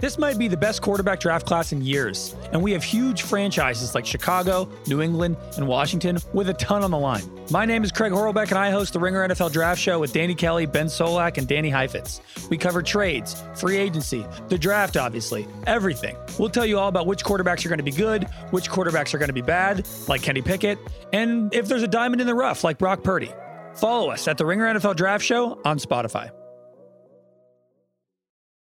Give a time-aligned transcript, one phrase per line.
[0.00, 3.94] This might be the best quarterback draft class in years, and we have huge franchises
[3.94, 7.22] like Chicago, New England, and Washington with a ton on the line.
[7.50, 10.34] My name is Craig Horlbeck, and I host the Ringer NFL Draft Show with Danny
[10.34, 12.22] Kelly, Ben Solak, and Danny Heifetz.
[12.48, 16.16] We cover trades, free agency, the draft, obviously, everything.
[16.38, 19.18] We'll tell you all about which quarterbacks are going to be good, which quarterbacks are
[19.18, 20.78] going to be bad, like Kenny Pickett,
[21.12, 23.30] and if there's a diamond in the rough, like Brock Purdy.
[23.74, 26.30] Follow us at the Ringer NFL Draft Show on Spotify.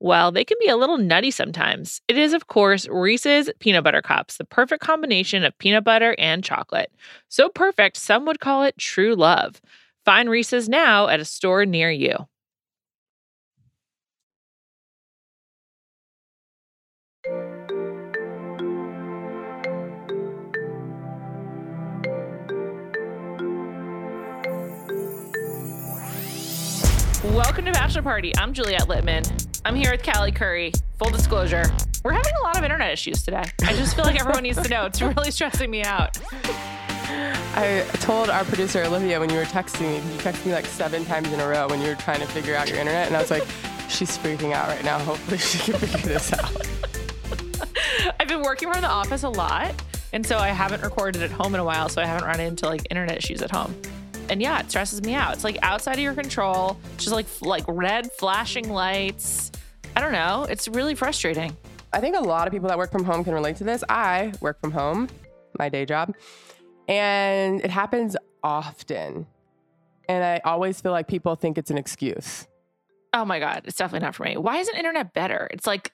[0.00, 2.00] well, they can be a little nutty sometimes.
[2.08, 6.44] It is, of course, Reese's Peanut Butter Cups, the perfect combination of peanut butter and
[6.44, 6.92] chocolate.
[7.28, 9.60] So perfect, some would call it true love.
[10.04, 12.16] Find Reese's now at a store near you.
[27.24, 28.32] Welcome to Bachelor Party.
[28.38, 29.60] I'm Juliet Litman.
[29.64, 30.70] I'm here with Callie Curry.
[31.00, 31.64] Full disclosure,
[32.04, 33.42] we're having a lot of internet issues today.
[33.62, 34.86] I just feel like everyone needs to know.
[34.86, 36.16] It's really stressing me out.
[37.56, 41.04] I told our producer Olivia when you were texting me, you texted me like seven
[41.06, 43.20] times in a row when you were trying to figure out your internet, and I
[43.20, 43.46] was like,
[43.88, 45.00] she's freaking out right now.
[45.00, 46.68] Hopefully she can figure this out.
[48.20, 49.74] I've been working from the office a lot,
[50.12, 52.66] and so I haven't recorded at home in a while, so I haven't run into
[52.66, 53.74] like internet issues at home.
[54.30, 55.34] And yeah, it stresses me out.
[55.34, 59.50] It's like outside of your control, just like like red flashing lights.
[59.96, 60.46] I don't know.
[60.48, 61.56] It's really frustrating.
[61.92, 63.82] I think a lot of people that work from home can relate to this.
[63.88, 65.08] I work from home,
[65.58, 66.14] my day job,
[66.86, 69.26] and it happens often.
[70.08, 72.46] And I always feel like people think it's an excuse.
[73.12, 74.36] Oh my god, it's definitely not for me.
[74.36, 75.48] Why isn't internet better?
[75.50, 75.92] It's like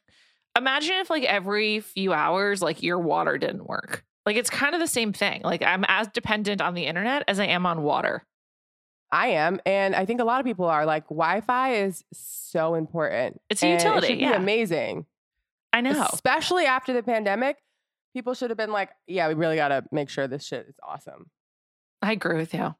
[0.57, 4.05] imagine if like every few hours like your water didn't work.
[4.27, 5.43] Like it's kind of the same thing.
[5.43, 8.25] Like I'm as dependent on the internet as I am on water.
[9.13, 13.41] I am, and I think a lot of people are like Wi-Fi is so important.
[13.49, 14.33] It's a utility, It yeah.
[14.35, 15.07] amazing,
[15.73, 16.09] I know.
[16.13, 17.59] especially after the pandemic.
[18.13, 20.75] People should have been like, "Yeah, we really got to make sure this shit is
[20.83, 21.31] awesome."
[22.03, 22.75] I agree with you.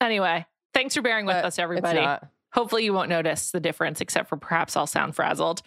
[0.00, 0.44] Anyway,
[0.74, 2.06] thanks for bearing with But us, everybody.
[2.52, 5.62] Hopefully, you won't notice the difference, except for perhaps I'll sound frazzled.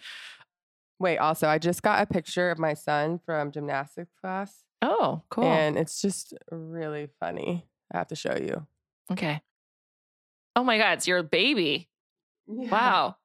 [1.00, 5.44] Wait, also, I just got a picture of my son from gymnastics class, Oh, cool.
[5.44, 7.66] and it's just really funny.
[7.92, 8.66] I have to show you.
[9.12, 9.42] okay.
[10.54, 11.88] Oh my God, it's your baby.
[12.46, 13.16] Wow.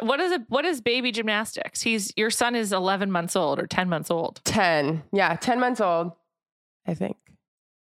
[0.00, 0.42] What is it?
[0.48, 1.82] What is baby gymnastics?
[1.82, 4.40] He's your son is 11 months old or 10 months old.
[4.44, 5.02] 10.
[5.12, 6.12] Yeah, 10 months old,
[6.86, 7.16] I think.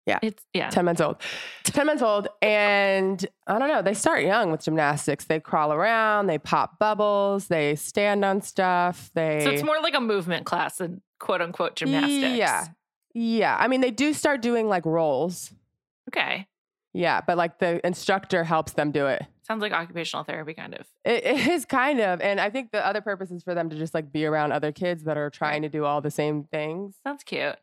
[0.05, 0.21] Yeah.
[0.23, 0.71] It's yeah.
[0.71, 1.17] 10 months old.
[1.65, 2.29] 10 months old.
[2.43, 5.25] And I don't know, they start young with gymnastics.
[5.25, 9.11] They crawl around, they pop bubbles, they stand on stuff.
[9.15, 12.37] They So it's more like a movement class than quote unquote gymnastics.
[12.37, 12.67] Yeah.
[13.15, 13.57] Yeah.
[13.59, 15.53] I mean, they do start doing like rolls.
[16.09, 16.47] Okay.
[16.97, 19.23] Yeah, but like the instructor helps them do it.
[19.43, 20.87] Sounds like occupational therapy, kind of.
[21.05, 22.23] It, it is kind of.
[22.23, 24.73] And I think the other purpose is for them to just like be around other
[24.73, 26.97] kids that are trying to do all the same things.
[27.05, 27.57] Sounds cute.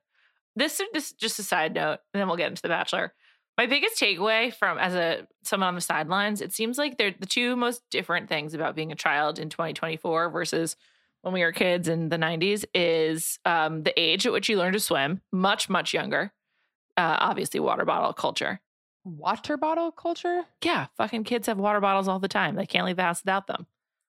[0.55, 3.11] This is just a side note, and then we'll get into the Bachelor.
[3.57, 7.25] My biggest takeaway from as a someone on the sidelines, it seems like they're the
[7.25, 10.75] two most different things about being a child in 2024 versus
[11.23, 14.73] when we were kids in the 90s is um, the age at which you learn
[14.73, 16.33] to swim, much much younger.
[16.97, 18.59] Uh, obviously, water bottle culture.
[19.05, 20.43] Water bottle culture?
[20.63, 22.55] Yeah, fucking kids have water bottles all the time.
[22.55, 23.67] They can't leave the house without them.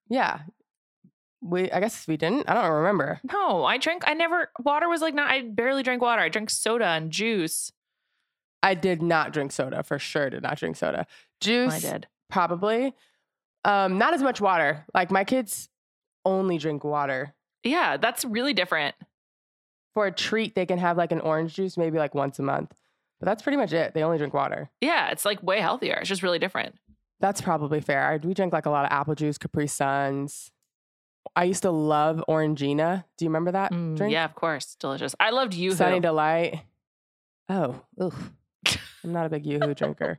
[0.09, 0.41] Yeah.
[1.41, 2.49] We I guess we didn't.
[2.49, 3.21] I don't remember.
[3.33, 4.03] No, I drank.
[4.07, 4.51] I never.
[4.61, 5.31] Water was like not.
[5.31, 6.21] I barely drank water.
[6.21, 7.71] I drank soda and juice.
[8.63, 10.31] I did not drink soda for sure.
[10.31, 11.07] Did not drink soda.
[11.41, 11.75] Juice.
[11.75, 12.09] I did.
[12.29, 12.93] Probably.
[13.65, 14.85] Um, not as much water.
[14.95, 15.69] Like my kids
[16.25, 17.35] only drink water.
[17.63, 18.95] Yeah, that's really different.
[19.95, 22.73] For a treat, they can have like an orange juice maybe like once a month.
[23.21, 23.95] But that's pretty much it.
[23.95, 24.71] They only drink water.
[24.81, 25.95] Yeah, it's like way healthier.
[25.95, 26.75] It's just really different.
[27.21, 28.03] That's probably fair.
[28.07, 30.51] I, we drank like a lot of apple juice, Capri Suns.
[31.37, 33.05] I used to love Orangina.
[33.17, 34.13] Do you remember that Mm, drink?
[34.13, 35.15] yeah, of course, delicious.
[35.19, 35.71] I loved you.
[35.73, 36.61] Sunny Delight.
[37.49, 38.33] Oh, oof.
[39.05, 40.19] I'm not a big Yoo-Hoo drinker.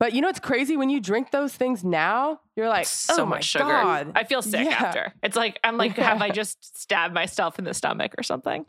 [0.00, 0.76] But you know what's crazy?
[0.78, 3.64] When you drink those things now, you're like, so oh my much sugar.
[3.66, 4.12] God.
[4.16, 4.72] I feel sick Yeah.
[4.86, 5.12] after.
[5.22, 8.64] It's like I'm like, have I just stabbed myself in the stomach or something?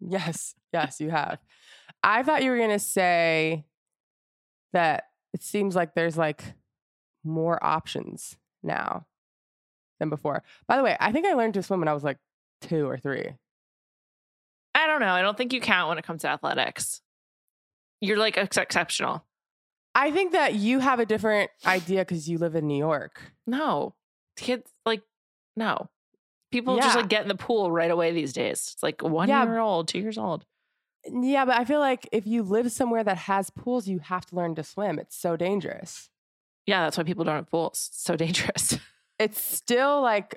[0.00, 1.38] Yes, yes, you have.
[2.04, 3.64] I thought you were gonna say
[4.72, 5.04] that
[5.34, 6.42] it seems like there's like
[7.24, 9.06] more options now
[9.98, 10.44] than before.
[10.68, 12.18] By the way, I think I learned to swim when I was like
[12.60, 13.34] two or three.
[14.74, 15.12] I don't know.
[15.12, 17.00] I don't think you count when it comes to athletics.
[18.00, 19.24] You're like ex- exceptional.
[19.98, 23.32] I think that you have a different idea because you live in New York.
[23.46, 23.94] No,
[24.36, 25.02] kids like
[25.56, 25.88] no.
[26.52, 28.70] People just like get in the pool right away these days.
[28.74, 29.44] It's like one Yeah.
[29.44, 30.44] year old, two years old.
[31.10, 34.36] Yeah, but I feel like if you live somewhere that has pools, you have to
[34.36, 34.98] learn to swim.
[34.98, 36.10] It's so dangerous.
[36.66, 37.88] Yeah, that's why people don't have pools.
[37.92, 38.78] It's so dangerous.
[39.18, 40.36] It's still like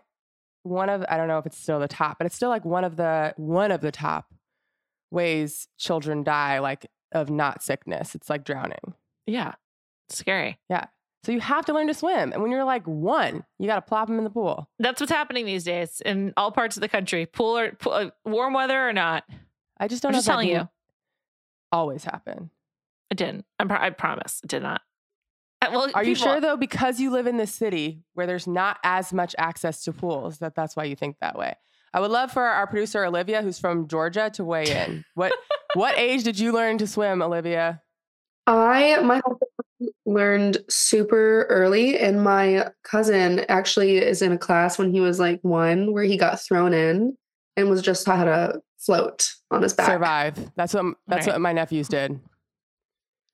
[0.63, 2.85] one of I don't know if it's still the top, but it's still like one
[2.85, 4.33] of the one of the top
[5.11, 8.15] ways children die like of not sickness.
[8.15, 8.93] It's like drowning.
[9.29, 9.53] Yeah,
[10.07, 10.59] it's scary.
[10.69, 10.85] Yeah.
[11.23, 12.31] So you have to learn to swim.
[12.31, 14.69] And when you're like one, you got to plop them in the pool.
[14.79, 17.25] That's what's happening these days in all parts of the country.
[17.25, 19.25] Pool or pool, uh, warm weather or not.
[19.77, 20.69] I just don't I'm know just that telling you,
[21.71, 22.49] always happen.
[23.09, 23.45] it didn't.
[23.59, 24.81] Pro- I promise, it did not.
[25.61, 28.77] Uh, Well, Are you sure though, because you live in this city where there's not
[28.83, 31.55] as much access to pools, that that's why you think that way?
[31.93, 35.03] I would love for our producer Olivia, who's from Georgia, to weigh in.
[35.15, 35.33] What
[35.73, 37.81] what age did you learn to swim, Olivia?
[38.57, 39.21] I my
[40.05, 45.39] learned super early, and my cousin actually is in a class when he was like
[45.43, 47.15] one, where he got thrown in
[47.55, 49.87] and was just taught how to float on his back.
[49.87, 50.51] Survive.
[50.55, 51.33] That's what that's Right.
[51.33, 52.19] what my nephews did.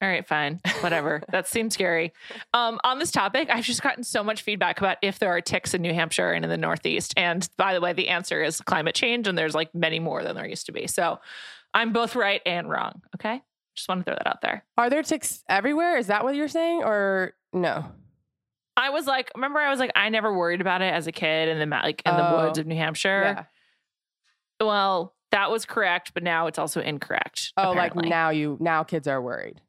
[0.01, 0.59] All right, fine.
[0.81, 1.23] Whatever.
[1.31, 2.11] that seems scary.
[2.53, 5.73] Um, on this topic, I've just gotten so much feedback about if there are ticks
[5.73, 7.13] in New Hampshire and in the Northeast.
[7.15, 10.35] And by the way, the answer is climate change, and there's like many more than
[10.35, 10.85] there used to be.
[10.87, 11.19] So
[11.73, 13.01] I'm both right and wrong.
[13.15, 13.41] Okay.
[13.75, 14.63] Just want to throw that out there.
[14.77, 15.97] Are there ticks everywhere?
[15.97, 17.85] Is that what you're saying, or no?
[18.77, 21.49] I was like, remember, I was like, I never worried about it as a kid
[21.49, 23.21] in the ma- like in the Oh, woods of New Hampshire.
[24.59, 24.65] Yeah.
[24.65, 27.53] Well, that was correct, but now it's also incorrect.
[27.57, 28.03] Oh, apparently.
[28.03, 29.61] like now you now kids are worried.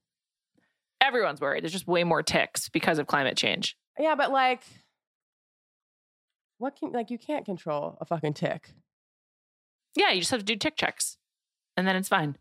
[1.00, 1.62] everyone's worried.
[1.62, 3.76] There's just way more ticks because of climate change.
[3.98, 4.62] Yeah, but like,
[6.58, 8.70] what can like you can't control a fucking tick.
[9.94, 11.16] Yeah, you just have to do tick checks,
[11.76, 12.36] and then it's fine.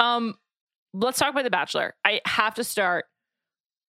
[0.00, 0.36] Um,
[0.94, 1.94] let's talk about The Bachelor.
[2.04, 3.04] I have to start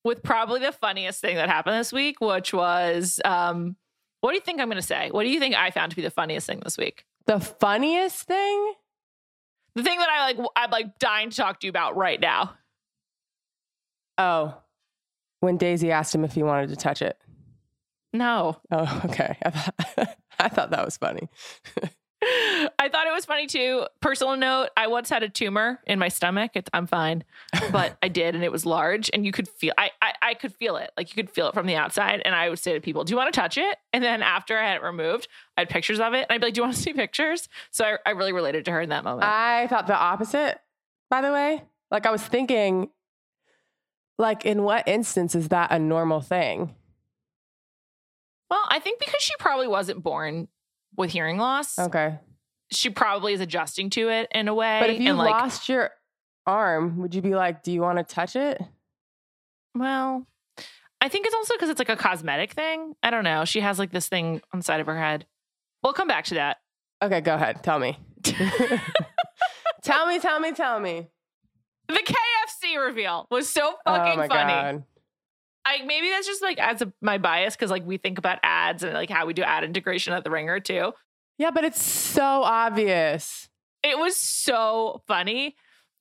[0.04, 3.76] with probably the funniest thing that happened this week, which was um,
[4.22, 5.10] what do you think I'm going to say?
[5.12, 7.06] What do you think I found to be the funniest thing this week?
[7.28, 8.74] The funniest thing?
[9.76, 12.54] The thing that I like, I'm like dying to talk to you about right now.
[14.18, 14.56] Oh,
[15.42, 17.18] when Daisy asked him if he wanted to touch it.
[18.14, 19.38] No, Oh, okay.
[19.44, 21.28] I thought, I thought that was funny.
[22.80, 23.86] I thought it was funny too.
[24.00, 26.52] Personal note: I once had a tumor in my stomach.
[26.56, 27.24] It's, I'm fine,
[27.72, 29.74] but I did, and it was large, and you could feel.
[29.78, 30.92] I, I I could feel it.
[30.98, 32.22] Like you could feel it from the outside.
[32.26, 34.58] And I would say to people, "Do you want to touch it?" And then after
[34.58, 35.28] I had it removed,
[35.58, 37.48] I had pictures of it, and I'd be like, "Do you want to see pictures?"
[37.72, 39.24] So I, I really related to her in that moment.
[39.24, 40.60] I thought the opposite,
[41.10, 41.64] by the way.
[41.92, 42.90] Like I was thinking,
[44.18, 46.76] like in what instance is that a normal thing?
[48.50, 50.48] well, I think because she probably wasn't born
[50.98, 52.20] with hearing loss, Okay.
[52.72, 54.80] she probably is adjusting to it in a way.
[54.82, 55.92] But if you and like, lost your
[56.46, 58.62] arm, would you be like, do you want to touch it?
[59.74, 60.26] Well,
[61.02, 62.96] I think it's also because it's like a cosmetic thing.
[63.04, 63.46] I don't know.
[63.46, 65.26] She has like this thing on the side of her head.
[65.84, 66.58] We'll come back to that.
[67.04, 67.62] Okay, go ahead.
[67.64, 68.00] Tell me.
[69.84, 71.08] tell me, tell me, tell me.
[71.88, 74.54] The KFC reveal was so oh fucking my funny.
[74.54, 74.84] God.
[75.66, 78.84] I maybe that's just like as a, my bias because like we think about ads
[78.84, 80.94] and like how we do ad integration at the Ringer too.
[81.38, 83.50] Yeah, but it's so obvious.
[83.84, 85.56] It was so funny.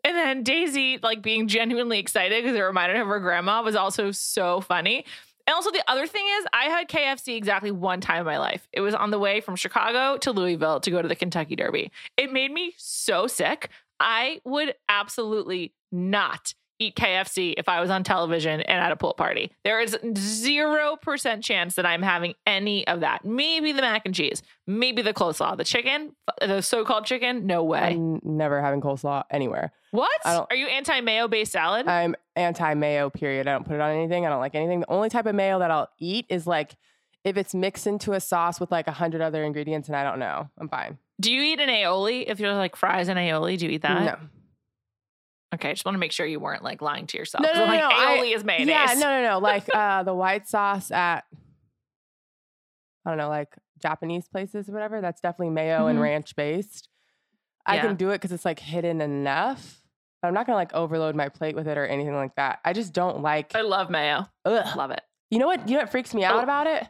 [0.04, 3.74] And then Daisy, like being genuinely excited because it reminded her of her grandma, was
[3.74, 5.04] also so funny.
[5.46, 8.66] And also, the other thing is, I had KFC exactly one time in my life.
[8.72, 11.90] It was on the way from Chicago to Louisville to go to the Kentucky Derby.
[12.16, 13.68] It made me so sick.
[14.00, 19.14] I would absolutely not eat KFC if I was on television and at a pool
[19.14, 19.52] party.
[19.64, 23.24] There is 0% chance that I'm having any of that.
[23.24, 27.62] Maybe the mac and cheese, maybe the coleslaw, the chicken, the so called chicken, no
[27.62, 27.94] way.
[27.94, 29.72] I'm never having coleslaw anywhere.
[29.92, 30.10] what?
[30.24, 31.86] Are you anti mayo based salad?
[31.86, 33.46] I'm anti mayo, period.
[33.46, 34.26] I don't put it on anything.
[34.26, 34.80] I don't like anything.
[34.80, 36.76] The only type of mayo that I'll eat is like
[37.22, 40.18] if it's mixed into a sauce with like a hundred other ingredients and I don't
[40.18, 40.50] know.
[40.58, 40.98] I'm fine.
[41.20, 42.24] do you eat an aioli?
[42.26, 44.04] If you're like fries and aioli, do you eat that?
[44.04, 44.28] no.
[45.54, 47.42] Okay, I just want to make sure you weren't like lying to yourself.
[47.42, 48.68] No, no, I'm like, no, no, I- is mayonnaise.
[48.68, 49.38] Yeah, no, no, no.
[49.38, 51.24] Like uh, the white sauce at
[53.06, 55.00] I don't know, like Japanese places or whatever.
[55.00, 56.02] That's definitely mayo and Mhm.
[56.02, 56.88] ranch based.
[57.66, 57.82] I Yeah.
[57.82, 59.80] can do it because it's like hidden enough.
[60.22, 62.60] But I'm not gonna like overload my plate with it or anything like that.
[62.64, 63.54] I just don't like.
[63.54, 64.26] I love mayo.
[64.46, 64.76] Ugh.
[64.76, 65.02] Love it.
[65.30, 65.68] You know what?
[65.68, 66.42] You know what freaks me out Oh.
[66.42, 66.86] about it?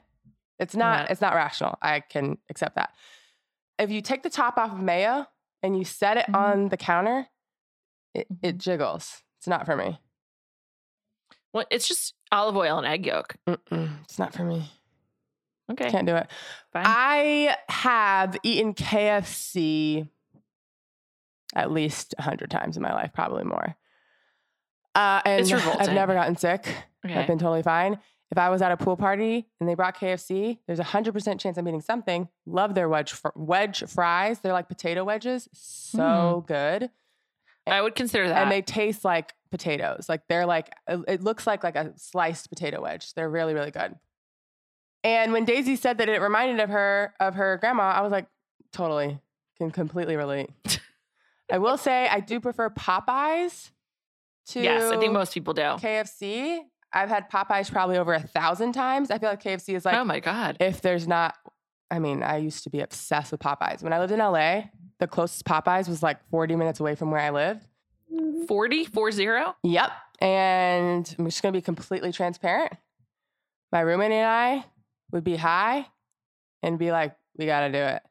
[0.60, 1.10] It's not.
[1.10, 1.76] It's not rational.
[1.82, 2.94] I can accept that.
[3.78, 5.26] If you take the top off of mayo
[5.64, 6.36] and you set it Mhm.
[6.36, 7.26] on the counter,
[8.14, 8.46] it, Mm-hmm.
[8.46, 9.22] it jiggles.
[9.38, 9.98] It's not for me.
[11.52, 13.36] Well, it's just olive oil and egg yolk.
[13.46, 14.70] Mm-mm, it's not for me.
[15.70, 16.28] Okay, Can't do it.
[16.72, 16.82] fine.
[16.86, 20.08] I have eaten KFC
[21.54, 23.76] at least a hundred times in my life, probably more.
[24.94, 26.66] Uh, and I've never gotten sick.
[27.04, 27.14] okay.
[27.14, 27.98] I've been totally fine.
[28.30, 31.40] If I was at a pool party and they brought KFC, there's a hundred percent
[31.40, 32.28] chance I'm eating something.
[32.46, 34.40] Love their wedge fr- wedge fries.
[34.40, 36.90] They're like potato wedges, so good,
[37.66, 38.42] I would consider that.
[38.42, 40.06] and they taste like potatoes.
[40.08, 43.14] Like they're like it it looks like like a sliced potato wedge.
[43.14, 43.94] They're really really good.
[45.02, 48.26] And when Daisy said that it reminded of her of her grandma, I was like,
[48.72, 49.18] totally
[49.58, 50.50] can completely relate.
[51.52, 53.70] I will say I do prefer Popeyes
[54.48, 55.62] to yes, I think most people do.
[55.62, 56.60] KFC.
[56.92, 59.10] I've had Popeyes probably over a thousand times.
[59.10, 60.56] I feel like KFC is like oh my god.
[60.60, 61.34] if there's not.
[61.90, 63.82] I mean, I used to be obsessed with Popeyes.
[63.82, 64.64] When I lived in LA,
[65.00, 67.66] the closest Popeyes was like 40 minutes away from where I lived.
[68.12, 68.44] Mm-hmm.
[68.46, 69.26] 40, 40?
[69.62, 69.90] Yep.
[70.20, 72.72] And I'm just gonna be completely transparent.
[73.72, 74.64] My roommate and I
[75.10, 75.86] would be high
[76.62, 78.02] and be like, "We gotta do it."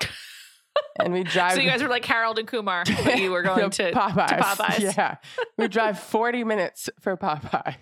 [1.00, 1.52] and we drive.
[1.52, 4.28] So you guys were like Harold and Kumar when you were going to, Popeyes.
[4.28, 4.80] to Popeyes.
[4.96, 5.16] Yeah,
[5.56, 7.76] we drive 40 minutes for Popeyes.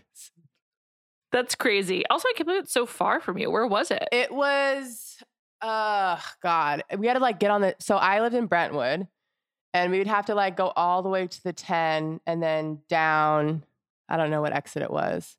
[1.31, 2.05] That's crazy.
[2.11, 3.51] Also, I can't believe it's so far from you.
[3.51, 4.07] Where was it?
[4.13, 5.17] It was,
[5.63, 7.77] uh, God, we had to like get on the.
[7.79, 9.07] So I lived in Brentwood,
[9.73, 12.81] and we would have to like go all the way to the 10 and then
[12.89, 13.65] down.
[14.09, 15.37] I don't know what exit it was.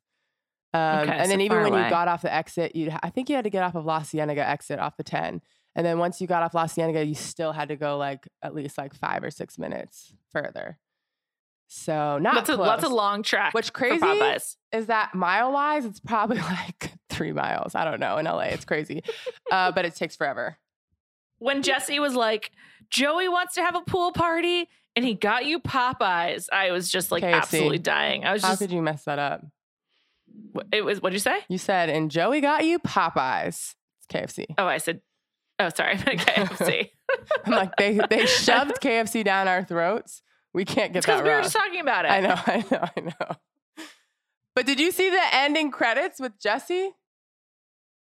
[0.72, 1.84] Um, Okay, and so then even when away.
[1.84, 4.02] you got off the exit, you I think you had to get off of La
[4.02, 5.40] Cienega exit off the 10.
[5.76, 8.54] And then once you got off La Cienega, you still had to go like at
[8.54, 10.78] least like five or six minutes further.
[11.68, 12.66] So not that's a close.
[12.66, 13.54] that's a long track.
[13.54, 17.74] What's for crazy is that mile wise, it's probably like three miles.
[17.74, 18.18] I don't know.
[18.18, 19.02] In LA, it's crazy,
[19.50, 20.56] uh, but it takes forever.
[21.38, 22.50] When Jesse was like,
[22.90, 27.10] Joey wants to have a pool party and he got you Popeyes, I was just
[27.10, 27.34] like KFC.
[27.34, 28.24] absolutely dying.
[28.24, 29.44] I was How just could you mess that up?
[30.72, 31.40] it was what'd you say?
[31.48, 33.74] You said, and Joey got you Popeyes.
[33.98, 34.46] It's KFC.
[34.58, 35.00] Oh, I said
[35.60, 36.90] Oh, sorry, I meant KFC.
[37.46, 40.22] I'm like, they they shoved KFC down our throats.
[40.52, 42.10] We can't get It's because that we were just talking about it.
[42.10, 43.84] I know, I know, I know.
[44.54, 46.90] But did you see the ending credits with Jesse?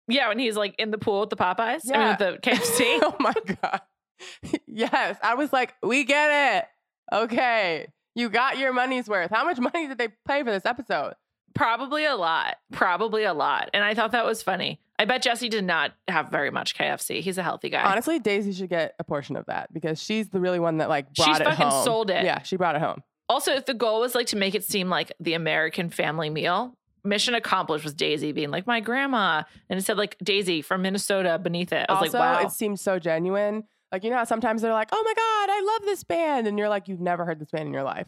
[0.08, 1.90] Yeah, when he's like in the pool with the Popeyes.
[1.92, 2.80] I mean, the KFC.
[3.02, 3.80] oh my god.
[4.66, 6.68] yes, I was like, we get it.
[7.14, 9.30] Okay, you got your money's worth.
[9.30, 11.14] How much money did they pay for this episode?
[11.54, 12.56] Probably a lot.
[12.72, 13.70] Probably a lot.
[13.74, 14.80] And I thought that was funny.
[14.98, 17.20] I bet Jesse did not have very much KFC.
[17.20, 17.82] He's a healthy guy.
[17.82, 21.12] Honestly, Daisy should get a portion of that because she's the really one that like
[21.14, 21.84] brought She's it fucking home.
[21.84, 22.24] sold it.
[22.24, 23.02] Yeah, she brought it home.
[23.28, 26.76] Also, if the goal was like to make it seem like the American family meal,
[27.04, 31.38] mission accomplished was Daisy being like my grandma, and it said like Daisy from Minnesota
[31.38, 31.86] beneath it.
[31.88, 32.46] I was also, like, wow.
[32.46, 33.64] it seemed so genuine.
[33.90, 36.58] Like you know how sometimes they're like, "Oh my god, I love this band," and
[36.58, 38.06] you're like, "You've never heard this band in your life."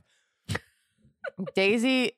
[1.55, 2.13] Daisy,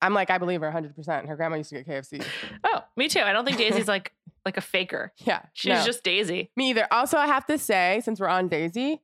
[0.00, 0.96] I'm like, I believe her 100.
[0.96, 2.24] percent Her grandma used to get KFC.
[2.64, 3.20] oh, me too.
[3.20, 4.12] I don't think Daisy's like
[4.44, 5.12] like a faker.
[5.24, 5.84] Yeah, She's no.
[5.84, 6.50] just Daisy.
[6.56, 6.86] me either.
[6.90, 9.00] Also, I have to say, since we're on Daisy,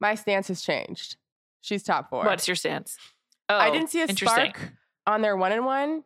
[0.00, 1.16] my stance has changed.
[1.60, 2.24] She's top four.
[2.24, 2.96] What's your stance?
[3.48, 4.72] Oh, I didn't see a spark
[5.06, 6.04] on their one and one,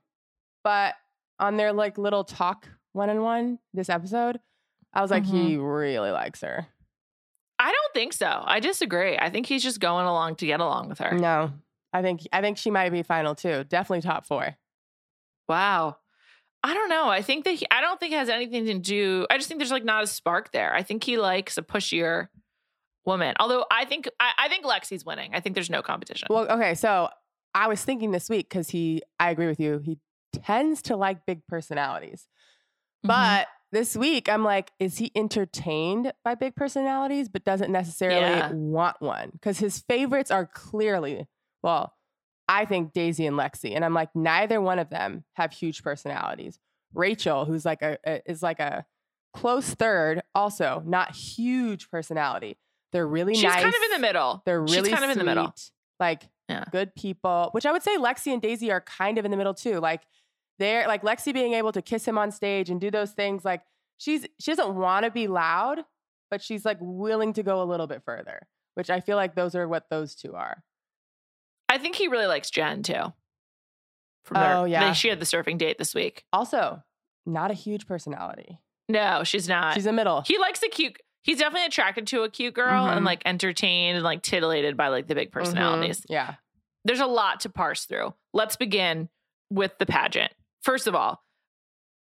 [0.65, 0.95] but
[1.39, 4.39] on their like little talk one on one this episode,
[4.93, 5.63] I was like, he Mm-hmm.
[5.63, 6.67] really likes her.
[7.59, 8.43] I don't think so.
[8.45, 9.17] I disagree.
[9.17, 11.17] I think he's just going along to get along with her.
[11.17, 11.53] No,
[11.93, 13.65] I think I think she might be final too.
[13.65, 14.57] Definitely top four.
[15.49, 15.97] Wow.
[16.65, 17.09] I don't know.
[17.09, 19.27] I think that he, I don't think it has anything to do.
[19.31, 20.73] I just think there's like not a spark there.
[20.75, 22.29] I think he likes a pushier
[23.05, 23.35] woman.
[23.41, 25.35] Although I think I, I think Lexi's winning.
[25.35, 26.29] I think there's no competition.
[26.31, 27.09] Well, okay, so
[27.55, 29.81] I was thinking this week because he, I agree with you.
[29.85, 29.99] He
[30.33, 32.27] tends to like big personalities,
[33.05, 33.09] Mhm.
[33.09, 38.53] but this week I'm like, is he entertained by big personalities, but doesn't necessarily Yeah.
[38.53, 39.31] want one?
[39.31, 41.27] Because his favorites are clearly,
[41.63, 41.95] well,
[42.49, 43.75] I think Daisy and Lexi.
[43.75, 46.59] And I'm like, neither one of them have huge personalities.
[46.93, 48.85] Rachel, who's like a, a is like a
[49.33, 52.59] close third, also not huge personality.
[52.93, 53.63] They're really She's nice.
[53.63, 54.43] kind of in the middle.
[54.45, 55.55] They're She's really kind of in the middle.
[55.99, 56.65] Like Yeah.
[56.71, 59.55] good people, which I would say Lexi and Daisy are kind of in the middle
[59.55, 59.81] too.
[59.81, 60.03] Like
[60.59, 63.45] they're like Lexi being able to kiss him on stage and do those things.
[63.45, 63.63] Like
[63.99, 65.81] she's she doesn't want to be loud,
[66.31, 68.47] but she's like willing to go a little bit further.
[68.75, 70.63] Which I feel like those are what those two are.
[71.69, 73.13] I think he really likes Jenn too.
[74.25, 74.89] From their, Oh, yeah.
[74.89, 76.25] they- she had the surfing date this week.
[76.33, 76.83] Also,
[77.27, 78.59] not a huge personality.
[78.89, 79.75] No, she's not.
[79.75, 80.23] She's a middle.
[80.23, 80.97] he likes a cute.
[81.25, 83.07] He's definitely attracted to a cute girl and Mhm.
[83.07, 85.33] like entertained and like titillated by like the big Mhm.
[85.33, 86.05] personalities.
[86.09, 86.35] Yeah.
[86.85, 88.15] There's a lot to parse through.
[88.33, 89.09] Let's begin
[89.51, 90.33] with the pageant.
[90.63, 91.23] First of all,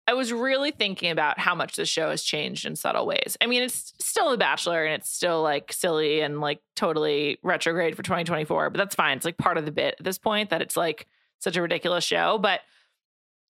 [0.07, 3.37] I was really thinking about how much the show has changed in subtle ways.
[3.41, 7.95] I mean, it's still The Bachelor and it's still like silly and like totally retrograde
[7.95, 9.17] for 2024, but that's fine.
[9.17, 11.07] It's like part of the bit at this point that it's like
[11.39, 12.37] such a ridiculous show.
[12.37, 12.61] But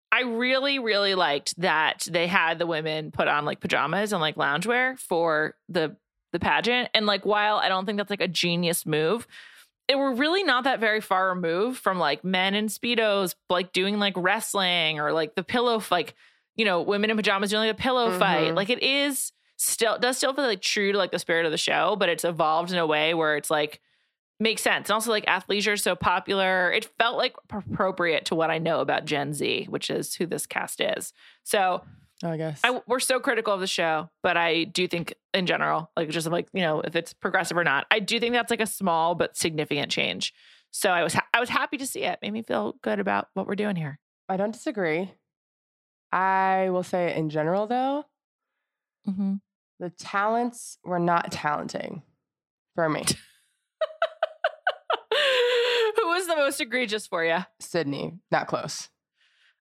[0.10, 4.36] I really, really liked that they had the women put on like pajamas and like
[4.36, 5.98] loungewear for the
[6.32, 6.90] the pageant.
[6.94, 9.28] And like while I don't think that's like a genius move,
[9.88, 14.00] it were really not that very far removed from like men in speedos like doing
[14.00, 16.14] like wrestling or like the pillow like
[16.56, 18.52] you know women in pajamas doing like a pillow fight.
[18.52, 18.56] Mhm.
[18.56, 21.58] like it is still does still feel like true to like the spirit of the
[21.58, 23.80] show but it's evolved in a way where it's like
[24.40, 24.88] makes sense.
[24.88, 26.72] And also like athleisure is so popular.
[26.72, 30.46] It felt like appropriate to what i know about gen z which is who this
[30.46, 31.12] cast is.
[31.44, 31.84] So
[32.24, 32.60] I guess.
[32.64, 36.26] I, we're so critical of the show, but I do think in general, like just
[36.28, 39.14] like you know, if it's progressive or not, I do think that's like a small
[39.16, 40.34] but significant change.
[40.72, 42.20] So I was ha- I was happy to see it.
[42.22, 44.00] Made me feel good about what we're doing here.
[44.30, 45.12] I don't disagree.
[46.12, 48.06] I will say in general though,
[49.08, 49.36] Mm-hmm.
[49.80, 52.02] the talents were not talenting
[52.76, 53.04] for me.
[55.96, 57.38] Who was the most egregious for you?
[57.60, 58.90] Sydney, not close.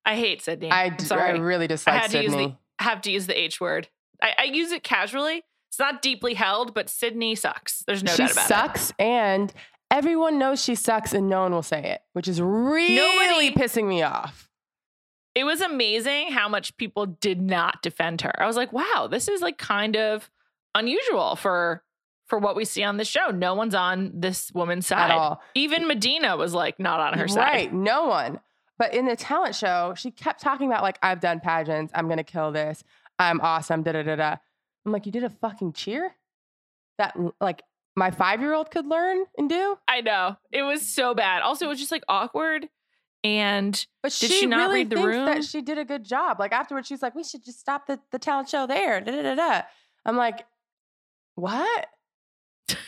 [0.06, 0.70] I hate Sydney.
[0.70, 1.40] I, d- I sorry.
[1.40, 2.56] really I dislike had to use Sydney.
[2.78, 3.88] the have to use the H word.
[4.22, 5.42] I, I use it casually.
[5.68, 7.82] It's not deeply held, but Sydney sucks.
[7.86, 8.44] There's no she doubt about it.
[8.44, 9.52] She sucks, and
[9.90, 13.86] everyone knows she sucks, and no one will say it, which is really Nobody- pissing
[13.88, 14.48] me off.
[15.34, 18.32] it was amazing how much people did not defend her.
[18.42, 20.30] I was like, wow, this is like kind of
[20.74, 21.82] unusual for
[22.26, 23.28] for what we see on the show.
[23.30, 25.10] No one's on this woman's side.
[25.10, 25.42] At all.
[25.54, 27.38] Even Madina was like not on her side.
[27.52, 27.72] Right.
[27.72, 28.40] No one.
[28.78, 31.92] But in the talent show, she kept talking about like, I've done pageants.
[31.94, 32.84] I'm gonna kill this.
[33.18, 33.82] I'm awesome.
[33.82, 34.36] Da da da da.
[34.84, 36.14] I'm like, you did a fucking cheer
[36.98, 37.62] that like
[37.96, 39.78] my five year old could learn and do.
[39.88, 40.36] I know.
[40.52, 41.42] It was so bad.
[41.42, 42.68] Also, it was just like awkward.
[43.24, 45.24] And But Did she, she not really read the thinks room?
[45.26, 46.38] that she did a good job.
[46.38, 49.00] Like afterwards, she's like, we should just stop the, the talent show there.
[49.00, 49.62] Da, da, da, da.
[50.04, 50.44] I'm like,
[51.34, 51.86] what?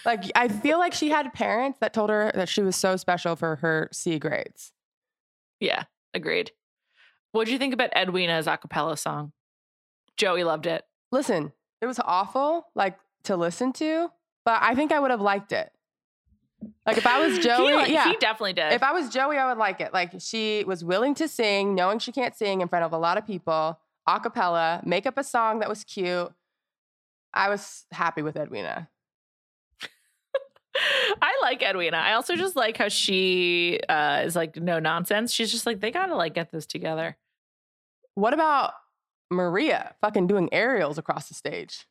[0.05, 3.35] like I feel like she had parents that told her that she was so special
[3.37, 4.73] for her C grades.
[5.61, 6.53] Yeah, agreed.
[7.33, 9.33] What did you think about Edwina's a cappella song?
[10.17, 10.85] Joey loved it.
[11.13, 14.11] Listen, it was awful, like to listen to,
[14.45, 15.71] but I think I would have liked it.
[16.87, 18.09] Like if I was He Joey, li- yeah.
[18.09, 18.73] he definitely did.
[18.73, 19.93] If I was Joey, I would like it.
[19.93, 23.17] Like she was willing to sing, knowing she can't sing in front of a lot
[23.19, 26.33] of people, a cappella, make up a song that was cute.
[27.33, 28.89] I was happy with Edwina.
[31.23, 31.97] I like Edwina.
[31.97, 35.33] I also just like how she uh, is like no nonsense.
[35.33, 37.17] She's just like they gotta like get this together.
[38.15, 38.73] What about
[39.31, 41.87] Maria fucking doing aerials across the stage?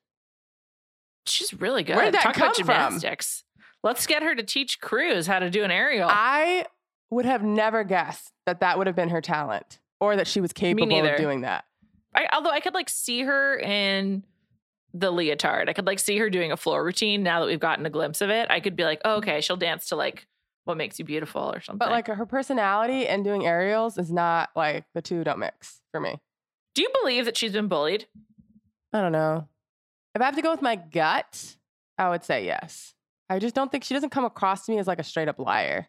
[1.25, 1.95] She's really good.
[1.95, 2.65] Where did that Talk come from?
[2.65, 3.43] gymnastics.
[3.83, 6.09] Let's get her to teach Cruz how to do an aerial.
[6.11, 6.65] I
[7.09, 10.53] would have never guessed that that would have been her talent or that she was
[10.53, 11.65] capable of doing that.
[12.15, 14.23] I, although I could like see her in
[14.93, 15.69] the leotard.
[15.69, 18.21] I could like see her doing a floor routine now that we've gotten a glimpse
[18.21, 18.47] of it.
[18.49, 20.27] I could be like, oh, okay, she'll dance to like
[20.65, 21.79] what makes you beautiful or something.
[21.79, 25.99] But like her personality and doing aerials is not like the two don't mix for
[25.99, 26.19] me.
[26.75, 28.05] do you believe that she's been bullied?
[28.93, 29.47] I don't know.
[30.15, 31.55] If I have to go with my gut,
[31.97, 32.93] I would say yes.
[33.29, 35.39] I just don't think she doesn't come across to me as like a straight up
[35.39, 35.87] liar.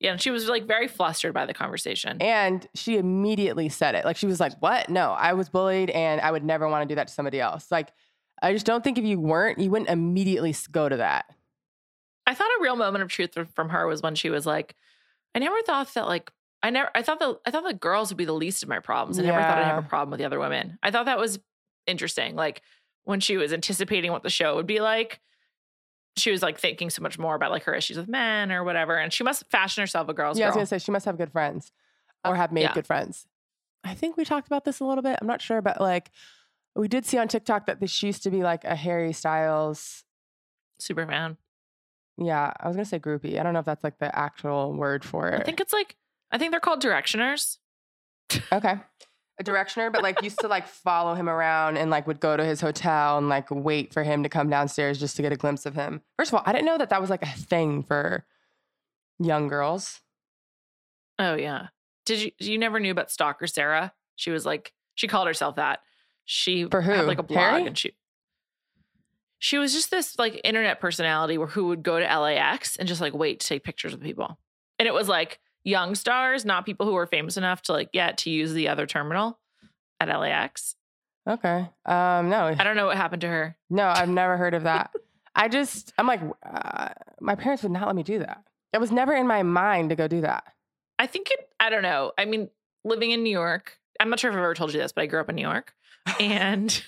[0.00, 2.18] Yeah, and she was like very flustered by the conversation.
[2.20, 4.04] And she immediately said it.
[4.04, 4.90] Like she was like, "What?
[4.90, 7.70] No, I was bullied and I would never want to do that to somebody else."
[7.70, 7.92] Like
[8.42, 11.24] I just don't think if you weren't, you wouldn't immediately go to that.
[12.26, 14.74] I thought a real moment of truth from her was when she was like,
[15.34, 16.30] I never thought that like
[16.62, 18.80] I never I thought that I thought that girls would be the least of my
[18.80, 19.18] problems.
[19.18, 20.78] I never thought I'd have a problem with the other women.
[20.82, 21.38] I thought that was
[21.86, 22.34] interesting.
[22.34, 22.62] Like
[23.04, 25.20] when she was anticipating what the show would be like,
[26.16, 28.96] she was like thinking so much more about like her issues with men or whatever.
[28.96, 31.18] And she must fashion herself a girl's yeah, I was gonna say she must have
[31.18, 31.72] good friends
[32.24, 32.74] uh, or have made yeah.
[32.74, 33.26] good friends.
[33.84, 35.18] I think we talked about this a little bit.
[35.20, 36.10] I'm not sure, but like
[36.74, 40.04] we did see on TikTok that this she used to be like a Harry Styles
[40.78, 41.36] Super fan.
[42.18, 43.38] Yeah, I was gonna say groupie.
[43.38, 45.40] I don't know if that's like the actual word for it.
[45.40, 45.96] I think it's like
[46.30, 47.58] I think they're called directioners.
[48.52, 48.76] okay.
[49.38, 52.44] A directioner, but like used to like follow him around and like would go to
[52.44, 55.66] his hotel and like wait for him to come downstairs just to get a glimpse
[55.66, 56.00] of him.
[56.18, 58.24] First of all, I didn't know that that was like a thing for
[59.18, 60.00] young girls.
[61.18, 61.68] Oh yeah.
[62.06, 63.92] Did you you never knew about stalker Sarah?
[64.14, 65.80] She was like she called herself that.
[66.24, 66.92] She For who?
[66.92, 67.66] had like a blog Harry?
[67.66, 67.92] and she
[69.38, 73.02] she was just this like internet personality where who would go to LAX and just
[73.02, 74.38] like wait to take pictures with people.
[74.78, 78.18] And it was like young stars, not people who were famous enough to like get
[78.18, 79.38] to use the other terminal
[80.00, 80.76] at LAX.
[81.28, 81.68] Okay.
[81.84, 83.56] Um, no, I don't know what happened to her.
[83.68, 84.92] no, I've never heard of that.
[85.34, 88.42] I just, I'm like, uh, my parents would not let me do that.
[88.72, 90.44] It was never in my mind to go do that.
[90.98, 92.12] I think it, I don't know.
[92.16, 92.48] I mean,
[92.84, 95.06] living in New York, I'm not sure if I've ever told you this, but I
[95.06, 95.74] grew up in New York.
[96.20, 96.82] And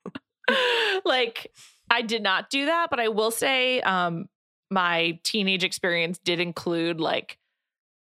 [1.04, 1.50] like,
[1.90, 4.28] I did not do that, but I will say um,
[4.70, 7.39] my teenage experience did include like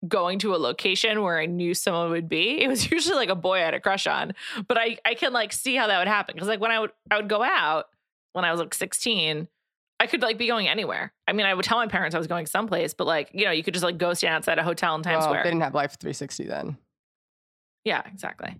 [0.09, 2.63] going to a location where I knew someone would be.
[2.63, 4.33] It was usually like a boy I had a crush on,
[4.69, 6.39] but I, I can like see how that would happen.
[6.39, 7.87] Cause like when I would, I would go out
[8.33, 9.49] when I was like 16,
[10.01, 11.13] I could like be going anywhere.
[11.27, 13.53] I mean, I would tell my parents I was going someplace, but like, you know,
[13.53, 15.45] you could just like go stand outside a hotel in Times well, Square.
[15.45, 16.77] they didn't have Life 360 then,
[17.85, 18.57] Yeah, exactly.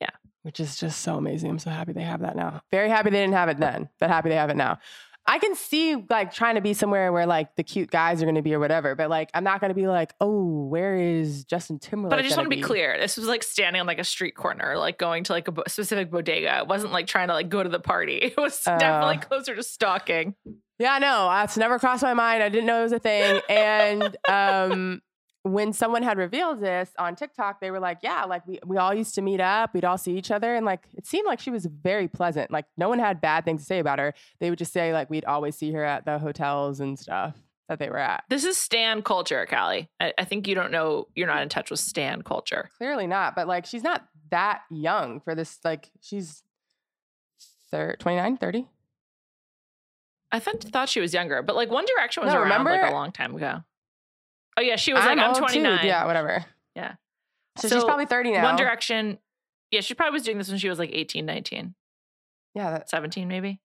[0.00, 0.10] Yeah,
[0.42, 1.50] which is just so amazing.
[1.50, 2.62] I'm so happy they have that now.
[2.70, 4.78] Very happy they didn't have it then, but happy they have it now.
[5.28, 8.34] I can see like trying to be somewhere where like the cute guys are going
[8.36, 11.44] to be or whatever, but like I'm not going to be like, oh, where is
[11.44, 12.10] Justin Timberlake?
[12.10, 12.96] But I just want to be clear.
[12.98, 15.64] This was like standing on like a street corner, like going to like a bo-
[15.68, 16.58] specific bodega.
[16.60, 18.16] It wasn't like trying to like go to the party.
[18.22, 18.78] It was Uh.
[18.78, 20.34] definitely closer to stalking.
[20.78, 22.42] Yeah, no, that's never crossed my mind.
[22.42, 23.40] I didn't know it was a thing.
[23.50, 25.02] And um,
[25.52, 28.94] when someone had revealed this on TikTok, they were like, "Yeah, like we we all
[28.94, 29.74] used to meet up.
[29.74, 32.50] We'd all see each other, and like it seemed like she was very pleasant.
[32.50, 34.14] Like no one had bad things to say about her.
[34.40, 37.36] They would just say like we'd always see her at the hotels and stuff
[37.68, 38.24] that they were at.
[38.30, 39.90] This is Stan culture, Callie.
[40.00, 41.08] I, I think you don't know.
[41.14, 42.70] You're not in touch with Stan culture.
[42.78, 45.58] Clearly not, but like she's not that young for this.
[45.64, 46.42] Like she's
[47.70, 48.66] thir- 29, 30.
[50.30, 52.94] I thought, thought she was younger, but like One Direction was No, around like a
[52.94, 53.62] long time ago.
[54.58, 55.40] Oh yeah, she was like I'm old too.
[55.40, 55.86] 29.
[55.86, 56.44] Yeah, whatever.
[56.74, 56.94] Yeah.
[57.58, 58.42] So, she's probably 30 now.
[58.42, 59.18] One Direction.
[59.70, 61.74] Yeah, she probably was doing this when she was like 18, 19,
[62.54, 63.60] Yeah, that, 17 maybe.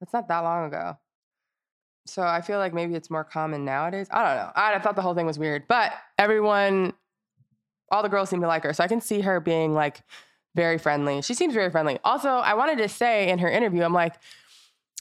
[0.00, 0.96] That's not that long ago.
[2.06, 4.06] So I feel like maybe it's more common nowadays.
[4.10, 4.52] I don't know.
[4.54, 6.94] I, I thought the whole thing was weird, but everyone,
[7.90, 8.72] all the girls seem to like her.
[8.72, 10.00] So I can see her being like
[10.54, 11.20] very friendly.
[11.20, 11.98] She seems very friendly.
[12.04, 14.14] Also, I wanted to say in her interview, I'm like,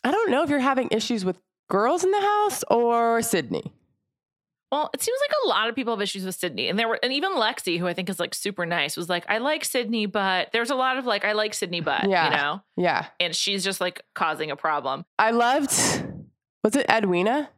[0.03, 3.71] I don't know if you're having issues with girls in the house or Sydney.
[4.71, 6.99] Well, it seems like a lot of people have issues with Sydney, and there were,
[7.01, 10.07] and even Lexi, who I think is like super nice, was like, "I like Sydney,
[10.07, 12.25] but there's a lot of like, I like Sydney, but Yeah.
[12.25, 13.05] you know," Yeah.
[13.19, 15.05] and she's just like causing a problem.
[15.17, 15.71] I loved,
[16.65, 17.49] was it Edwina?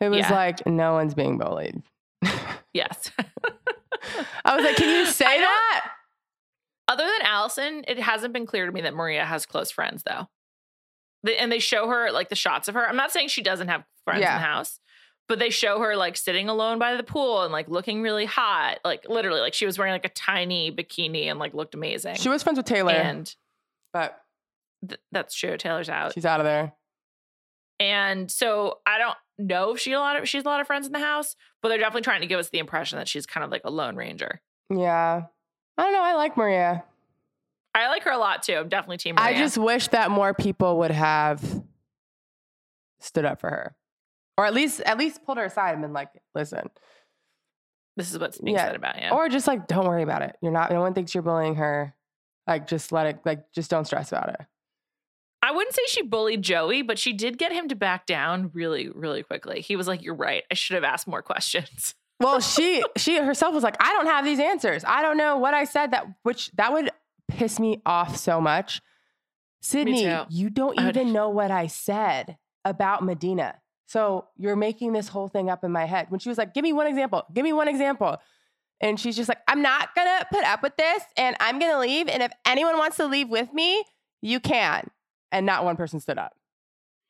[0.00, 0.32] Who was Yeah.
[0.34, 1.80] like, no one's being bullied.
[2.74, 3.10] Yes.
[4.44, 5.90] I was like, can you say that?
[6.88, 10.28] Other than Allison, it hasn't been clear to me that Maria has close friends, though.
[11.22, 12.86] They, and they show her like the shots of her.
[12.86, 14.36] I'm not saying she doesn't have friends Yeah.
[14.36, 14.78] in the house,
[15.28, 18.78] but they show her like sitting alone by the pool and like looking really hot.
[18.84, 22.16] Like literally, like she was wearing like a tiny bikini and like looked amazing.
[22.16, 23.34] She was friends with Taylor, and
[23.92, 24.20] but
[24.86, 25.56] th- that's true.
[25.56, 26.14] Taylor's out.
[26.14, 26.72] she's out of there.
[27.78, 30.86] And so I don't know if she a lot of she's a lot of friends
[30.86, 33.44] in the house, but they're definitely trying to give us the impression that she's kind
[33.44, 34.40] of like a lone ranger.
[34.70, 35.24] Yeah.
[35.78, 36.02] I don't know.
[36.02, 36.84] I like Maria.
[37.74, 38.54] I like her a lot too.
[38.54, 39.36] I'm definitely team Maria.
[39.36, 41.62] I just wish that more people would have
[42.98, 43.76] stood up for her.
[44.38, 46.68] Or at least at least pulled her aside and been like, listen.
[47.96, 48.66] this is what's being Yeah.
[48.66, 49.08] said about you.
[49.10, 50.36] Or just like don't worry about it.
[50.42, 51.94] You're not no one thinks you're bullying her.
[52.46, 54.40] Like just let it like just don't stress about it.
[55.42, 58.88] I wouldn't say she bullied Joey, but she did get him to back down really,
[58.88, 59.60] really quickly.
[59.60, 60.42] He was like, "You're right.
[60.50, 64.24] I should have asked more questions." Well, she she herself was like, I don't have
[64.24, 64.84] these answers.
[64.84, 66.90] I don't know what I said that which that would
[67.28, 68.80] piss me off so much.
[69.62, 73.54] Sydney, you don't even know what I said about Madina.
[73.86, 76.06] So you're making this whole thing up in my head.
[76.10, 78.18] When she was like, give me one example, give me one example.
[78.80, 82.08] And she's just like, I'm not gonna put up with this and I'm gonna leave.
[82.08, 83.84] And if anyone wants to leave with me,
[84.20, 84.90] you can.
[85.32, 86.36] And not one person stood up.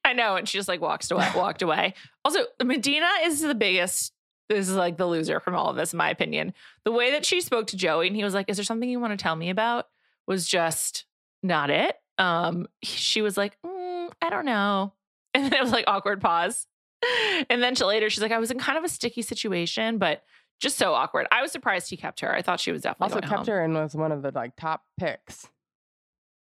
[0.05, 1.95] I know, and she just like walks away, walked away.
[2.25, 4.13] Also, Madina is the biggest.
[4.49, 6.55] This is like the loser from all of this, in my opinion.
[6.85, 9.01] The way that she spoke to Joey, and he was like, "Is there something you
[9.01, 9.89] want to tell me about?"
[10.29, 11.05] Was just
[11.43, 11.97] not it.
[12.19, 14.93] Um, she was like, "Mm, "I don't know,"
[15.37, 16.67] and then it was like awkward pause.
[17.51, 20.23] And then to later, she's like, "I was in kind of a sticky situation, but
[20.61, 22.35] just so awkward." I was surprised he kept her.
[22.35, 23.55] I thought she was definitely Also kept home.
[23.55, 25.49] her and was one of the like top picks.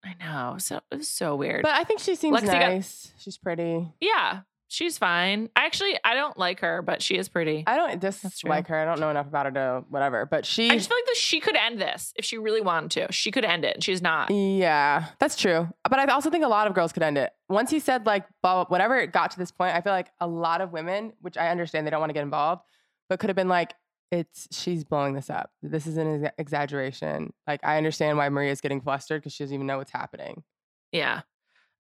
[0.03, 1.61] I know, so it was so weird.
[1.61, 3.11] But I think she seems Lexi got- nice.
[3.19, 3.85] She's pretty.
[3.99, 5.49] yeah, she's fine.
[5.55, 7.65] I actually, I don't like her, but she is pretty.
[7.67, 8.77] I don't dislike her.
[8.77, 10.69] I don't know enough about her to whatever, but she.
[10.69, 13.11] I just feel like this, she could end this if she really wanted to.
[13.11, 14.31] She could end it, and she's not.
[14.31, 15.67] Yeah, that's true.
[15.89, 17.31] But I also think a lot of girls could end it.
[17.49, 20.11] Once he said like, blah, blah, whatever it got to this point, I feel like
[20.21, 22.61] a lot of women, which I understand they don't want to get involved,
[23.09, 23.73] but could have been like,
[24.11, 25.51] it's she's blowing this up.
[25.61, 27.31] This is an ex- exaggeration.
[27.47, 30.43] Like I understand why Maria's getting flustered because she doesn't even know what's happening.
[30.91, 31.21] Yeah.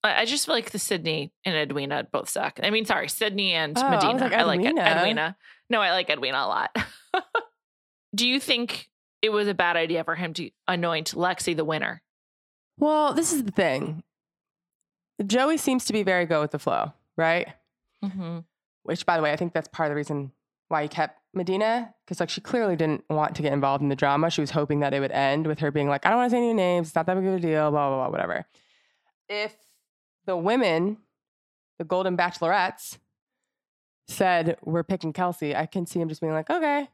[0.05, 2.61] I I just feel like the Sydney and Edwina both suck.
[2.63, 4.21] I mean, sorry, Sydney and Oh, I Madina.
[4.21, 4.81] like, I like, Edwina.
[4.83, 5.37] Edwina.
[5.71, 6.77] No, I like Edwina a lot.
[8.15, 8.89] Do you think
[9.23, 12.03] it was a bad idea for him to anoint Lexi the winner?
[12.79, 14.03] Well, this is the thing.
[15.27, 17.49] Joey seems to be very go with the flow, right?
[18.05, 18.39] Mm-hmm.
[18.85, 20.31] Which, by the way, I think that's part of the reason
[20.69, 23.97] why he kept Madina because like she clearly didn't want to get involved in the
[23.97, 24.31] drama.
[24.31, 26.35] She was hoping that it would end with her being like, I don't want to
[26.35, 26.89] say any names.
[26.89, 27.71] It's not that big of a deal.
[27.71, 28.09] Blah blah blah.
[28.11, 28.47] Whatever.
[29.29, 29.55] If
[30.29, 30.99] the women,
[31.79, 32.99] the Golden Bachelorettes,
[34.09, 36.89] said we're picking Kelsey, I can see him just being like, okay.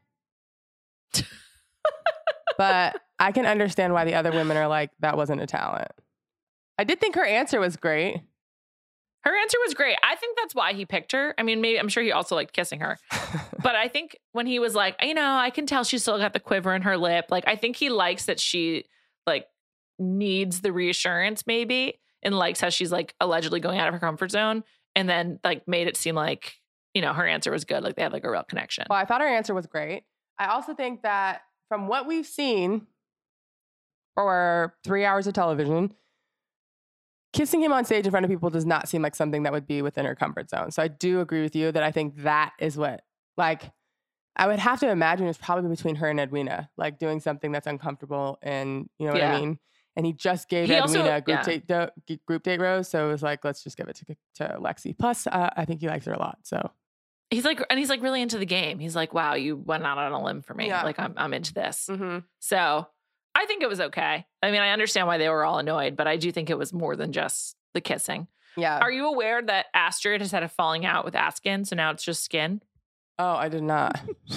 [2.57, 5.91] but I can understand why the other women are like, that wasn't a talent.
[6.77, 8.21] I did think her answer was great.
[9.23, 9.97] Her answer was great.
[10.01, 11.35] I think that's why he picked her.
[11.37, 12.97] I mean, maybe I'm sure he also liked kissing her.
[13.63, 16.33] But I think when he was like, you know, I can tell she's still got
[16.33, 17.25] the quiver in her lip.
[17.31, 18.85] Like, I think he likes that she
[19.25, 19.47] like
[19.97, 24.31] needs the reassurance, maybe, and likes how she's like allegedly going out of her comfort
[24.31, 26.55] zone, and then like made it seem like
[26.93, 27.83] you know her answer was good.
[27.83, 28.85] Like they had like a real connection.
[28.89, 30.03] Well, I thought her answer was great.
[30.37, 32.87] I also think that from what we've seen
[34.15, 35.93] for three hours of television,
[37.33, 39.67] kissing him on stage in front of people does not seem like something that would
[39.67, 40.71] be within her comfort zone.
[40.71, 43.01] So I do agree with you that I think that is what,
[43.37, 43.71] like,
[44.37, 47.67] I would have to imagine it's probably between her and Edwina, like doing something that's
[47.67, 49.35] uncomfortable and, you know what Yeah.
[49.35, 49.59] I mean?
[49.97, 51.43] And he just gave He Edwina also- a group, yeah.
[51.43, 51.67] date,
[52.07, 52.89] do- group date rose.
[52.89, 54.97] So it was like, let's just give it to, to Lexi.
[54.97, 56.39] Plus, uh, I think he likes her a lot.
[56.43, 56.71] So
[57.31, 58.77] He's like, and he's like really into the game.
[58.79, 60.67] He's like, wow, you went out on a limb for me.
[60.67, 60.83] Yeah.
[60.83, 61.87] Like I'm I'm into this.
[61.89, 62.23] mhm.
[62.39, 62.87] So
[63.33, 64.25] I think it was okay.
[64.43, 66.71] I mean, I understand why they were all annoyed, but I do think it was
[66.71, 68.27] more than just the kissing.
[68.55, 68.77] yeah.
[68.79, 72.03] Are you aware that Astrid has had a falling out with Askin, so now it's
[72.03, 72.61] just skin?
[73.17, 73.99] oh, I did not.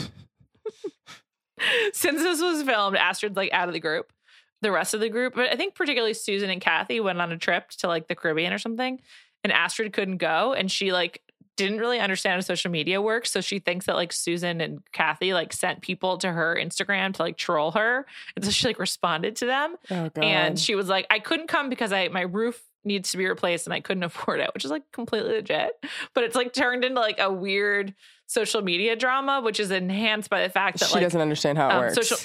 [1.93, 4.13] Since this was filmed, Astrid's like out of the group.
[4.61, 7.39] The rest of the group, but I think particularly Susan and Kathy went on a
[7.39, 9.01] trip to like the Caribbean or something,
[9.45, 11.23] and Astrid couldn't go, and she like
[11.57, 15.33] didn't really understand how social media works, so she thinks that like Susan and Kathy
[15.33, 19.37] like sent people to her Instagram to like troll her, and so she like responded
[19.37, 23.11] to them, Oh, and she was like, I couldn't come because I my roof needs
[23.13, 25.73] to be replaced and I couldn't afford it, which is like completely legit.
[26.15, 27.95] But it's like turned into like a weird
[28.27, 31.69] social media drama, which is enhanced by the fact that she like doesn't understand how
[31.69, 31.95] it um, works.
[31.95, 32.19] social-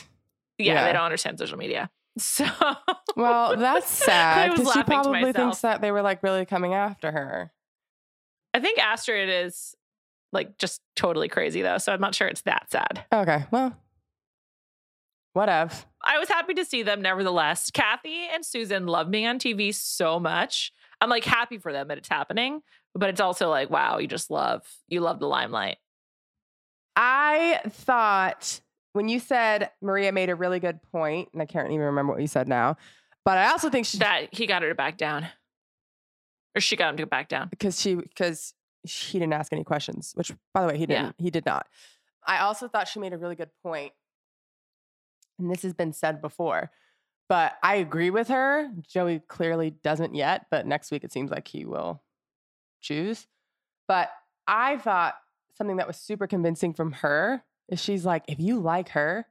[0.58, 0.88] yeah, yeah.
[0.88, 1.90] they don't understand social media.
[2.20, 2.46] So
[3.16, 7.52] well, that's sad because she probably thinks that they were like really coming after her.
[8.54, 9.76] I think Astrid is
[10.32, 11.80] like just totally crazy though.
[11.80, 13.06] So I'm not sure it's that sad.
[13.12, 13.76] Okay, well,
[15.34, 15.74] whatever.
[16.04, 17.72] I was happy to see them nevertheless.
[17.72, 20.72] Kathy and Susan love being on TV so much.
[21.02, 22.62] I'm like happy for them that it's happening,
[22.94, 25.78] but it's also like, wow, you just love you love the limelight.
[26.96, 28.62] I thought
[28.94, 32.22] when you said Maria made a really good point, and I can't even remember what
[32.22, 32.78] you said now,
[33.26, 35.28] but I also think she That he got her to back down.
[36.56, 37.48] Or she got him to back down.
[37.50, 38.54] because she because
[38.84, 41.16] he didn't ask any questions, which by the way he didn't.
[41.18, 41.68] He did not.
[42.26, 43.92] I also thought she made a really good point,
[45.40, 46.70] and this has been said before,
[47.28, 48.70] but I agree with her.
[48.88, 52.04] Joey clearly doesn't yet, but next week it seems like he will
[52.82, 53.28] choose.
[53.88, 54.12] But
[54.48, 55.16] I thought
[55.58, 59.26] something that was super convincing from her is she's like, if you like her,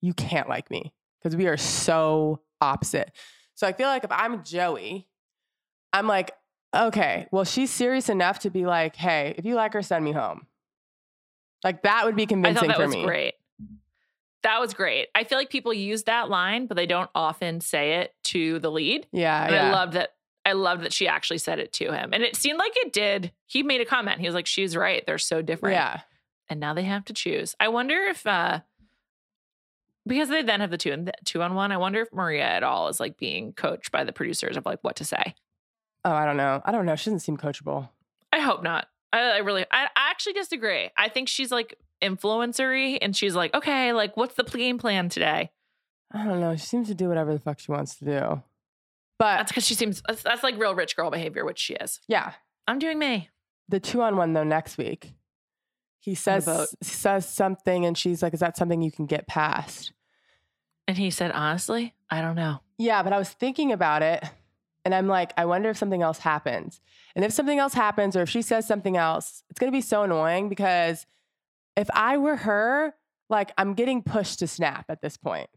[0.00, 3.12] you can't like me because we are so opposite.
[3.54, 5.08] So I feel like if I'm Joey,
[5.92, 6.32] I'm like,
[6.74, 10.12] okay, well, she's serious enough to be like, hey, if you like her, send me
[10.12, 10.46] home.
[11.64, 13.04] Like that would be I convincing thought that for was me.
[13.04, 13.34] great.
[14.42, 15.08] That was great.
[15.14, 18.70] I feel like people use that line, but they don't often say it to the
[18.70, 19.06] lead.
[19.10, 19.68] Yeah, And yeah.
[19.68, 20.10] I love that.
[20.44, 22.10] I love that she actually said it to him.
[22.12, 23.32] And it seemed like it did.
[23.46, 24.20] He made a comment.
[24.20, 25.02] He was like, she's right.
[25.04, 25.74] They're so different.
[25.74, 26.00] Yeah.
[26.48, 27.54] And now they have to choose.
[27.58, 28.60] I wonder if uh
[30.06, 32.62] because they then have the two and two on one, I wonder if Maria at
[32.62, 35.34] all is like being coached by the producers of like what to say.
[36.04, 36.62] Oh, I don't know.
[36.64, 36.94] I don't know.
[36.94, 37.88] She doesn't seem coachable.
[38.32, 38.86] I hope not.
[39.12, 40.90] I, I really I, I actually disagree.
[40.96, 45.50] I think she's like influencery and she's like, okay, like what's the game plan today?
[46.12, 46.54] I don't know.
[46.54, 48.42] She seems to do whatever the fuck she wants to do.
[49.18, 52.00] But That's because she seems that's, that's like real rich girl behavior, which she is.
[52.06, 52.32] yeah,
[52.68, 53.30] I'm doing me.
[53.68, 55.14] the two on one though next week.
[56.06, 59.92] He says says something, and she's like, "Is that something you can get past?"
[60.88, 62.60] And he said, honestly, I don't know.
[62.78, 64.22] Yeah, but I was thinking about it,
[64.84, 66.80] And I'm like, I wonder if something else happens.
[67.16, 69.80] And if something else happens or if she says something else, it's going to be
[69.82, 71.06] so annoying because
[71.76, 72.94] if I were her,
[73.28, 75.50] like I'm getting pushed to snap at this point.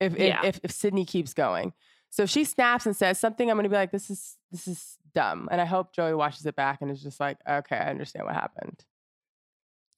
[0.00, 0.40] If Yeah.
[0.42, 1.74] if, if if Sydney keeps going.
[2.10, 4.66] So if she snaps and says something, I'm going to be like this is this
[4.66, 5.48] is dumb.
[5.52, 8.34] And I hope Joey watches it back and is just like, "Okay, I understand what
[8.34, 8.84] happened."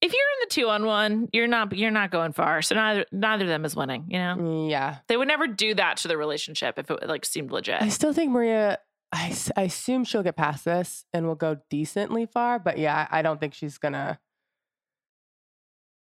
[0.00, 2.62] If you're in the two on one, you're not you're not going far.
[2.62, 4.06] So neither neither of them is winning.
[4.10, 4.98] You know, Yeah.
[5.08, 7.82] they would never do that to the relationship if it like seemed legit.
[7.82, 8.78] I still think Maria.
[9.10, 13.22] I, I assume she'll get past this and will go decently far, but yeah, I
[13.22, 14.20] don't think she's gonna.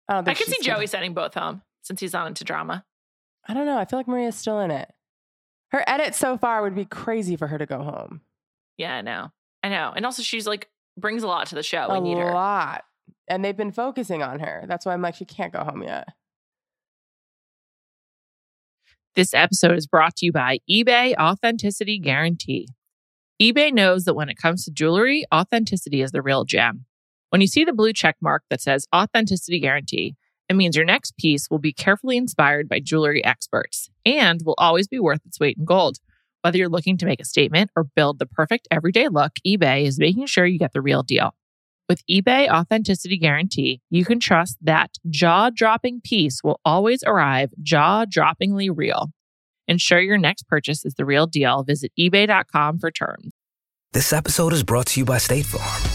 [0.09, 2.43] I don't I could see she's gonna- Joey sending both home since he's not into
[2.43, 2.83] drama.
[3.47, 3.77] I don't know.
[3.77, 4.91] I feel like Maria's still in it.
[5.71, 8.21] Her edit so far would be crazy for her to go home.
[8.77, 9.31] Yeah, I know,
[9.63, 11.87] I know, and also she's like brings a lot to the show.
[11.91, 12.29] We a need her.
[12.29, 12.85] A lot,
[13.27, 14.63] and they've been focusing on her.
[14.67, 16.07] That's why I'm like, she can't go home yet.
[19.15, 22.67] This episode is brought to you by eBay Authenticity Guarantee.
[23.41, 26.85] eBay knows that when it comes to jewelry, authenticity is the real gem.
[27.29, 30.15] When you see the blue check mark that says Authenticity Guarantee,
[30.47, 34.87] it means your next piece will be carefully inspired by jewelry experts and will always
[34.87, 35.97] be worth its weight in gold.
[36.41, 39.97] Whether you're looking to make a statement or build the perfect everyday look, eBay is
[39.97, 41.33] making sure you get the real deal.
[41.87, 48.05] With eBay Authenticity Guarantee, you can trust that jaw dropping piece will always arrive jaw
[48.05, 49.11] droppingly real.
[49.67, 51.63] Ensure your next purchase is the real deal.
[51.63, 53.31] Visit eBay.com for terms.
[53.93, 55.94] This episode is brought to you by State Farm.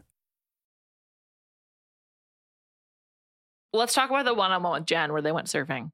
[3.73, 5.91] Let's talk about the one on one with Jenn where they went surfing.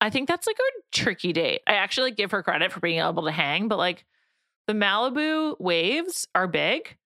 [0.00, 1.62] I think that's like a tricky date.
[1.66, 4.04] I actually give her credit for being able to hang, but like
[4.66, 6.96] the Malibu waves are big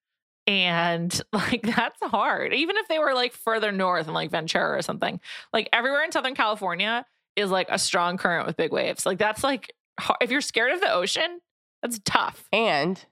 [0.46, 2.54] and like that's hard.
[2.54, 5.20] Even if they were like further north in like Ventura or something,
[5.52, 7.04] like everywhere in Southern California
[7.36, 9.06] is like a strong current with big waves.
[9.06, 9.72] Like that's like,
[10.20, 11.40] if you're scared of the ocean,
[11.82, 12.48] that's tough.
[12.52, 13.04] And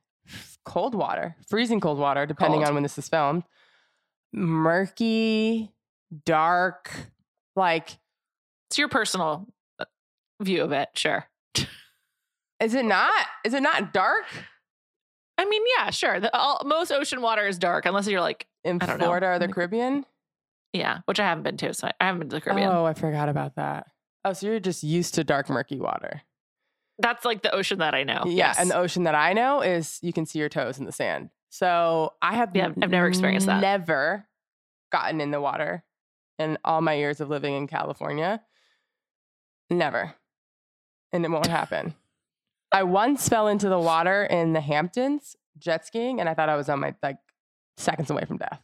[0.64, 2.68] cold water, freezing cold water, depending Cold.
[2.68, 3.44] on when this is filmed.
[4.33, 5.70] Murky,
[6.24, 6.90] dark,
[7.54, 7.98] like,
[8.70, 9.46] It's your personal
[9.78, 9.84] uh,
[10.42, 11.26] view of it, sure.
[12.60, 13.12] is it not?
[13.44, 14.24] Is it not dark
[15.38, 16.18] I mean, yeah, sure.
[16.18, 19.04] The, all, most ocean water is dark unless you're like, in don't know.
[19.04, 20.06] Florida or the Caribbean?
[20.72, 21.74] yeah, which I haven't been to.
[21.74, 22.70] So I, I haven't been to the Caribbean.
[22.70, 23.86] Oh, I forgot about that.
[24.24, 26.22] Oh, so you're just used to dark, murky water.
[26.98, 28.22] That's like the ocean that I know.
[28.24, 28.58] Yeah, Yes.
[28.58, 31.28] and the ocean that I know is you can see your toes in the sand.
[31.50, 33.60] So I have Yeah, I've never experienced that.
[33.60, 34.26] Never
[34.90, 35.84] gotten in the water
[36.38, 38.42] in all my years of living in California.
[39.70, 40.14] Never.
[41.12, 41.94] And it won't happen.
[42.72, 46.57] I once fell into the water in the Hamptons jet skiing and I thought I
[46.57, 47.18] was on my like
[47.77, 48.61] seconds away from death.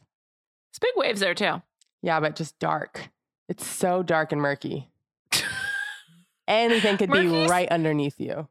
[0.71, 1.61] It's big waves there too.
[2.01, 3.09] Yeah, but just dark.
[3.49, 4.89] It's so dark and murky.
[6.47, 8.47] Anything could be right underneath you.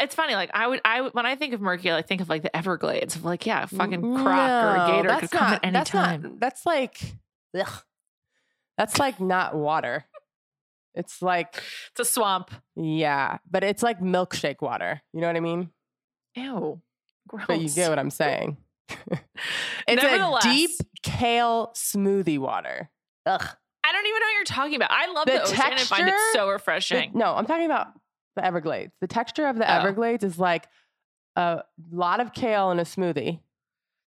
[0.00, 0.34] It's funny.
[0.34, 2.54] Like I would, I would, when I think of Mercury, I think of like the
[2.56, 5.72] Everglades of like, yeah, a fucking croc or a gator could come not- at any
[5.72, 6.36] that's not- time.
[6.38, 7.00] that's like,
[7.58, 7.82] ugh.
[8.78, 10.04] That's like not water.
[10.94, 12.50] It's like, It's a swamp.
[12.74, 15.00] yeah, but it's like milkshake water.
[15.12, 15.70] You know what I mean?
[16.34, 16.80] Ew.
[17.28, 17.44] Gross.
[17.46, 18.56] But you get what I'm saying.
[19.86, 20.70] it's a deep
[21.02, 22.90] kale smoothie water.
[23.26, 23.46] Ugh.
[23.84, 24.90] I don't even know what you're talking about.
[24.90, 27.10] I love the, The ocean and find it texture- so The- refreshing.
[27.14, 27.88] no, I'm talking about
[28.36, 28.92] the Everglades.
[29.00, 29.78] The texture of the Oh.
[29.78, 30.66] Everglades is like
[31.36, 31.62] a
[31.92, 33.40] lot of kale in a smoothie.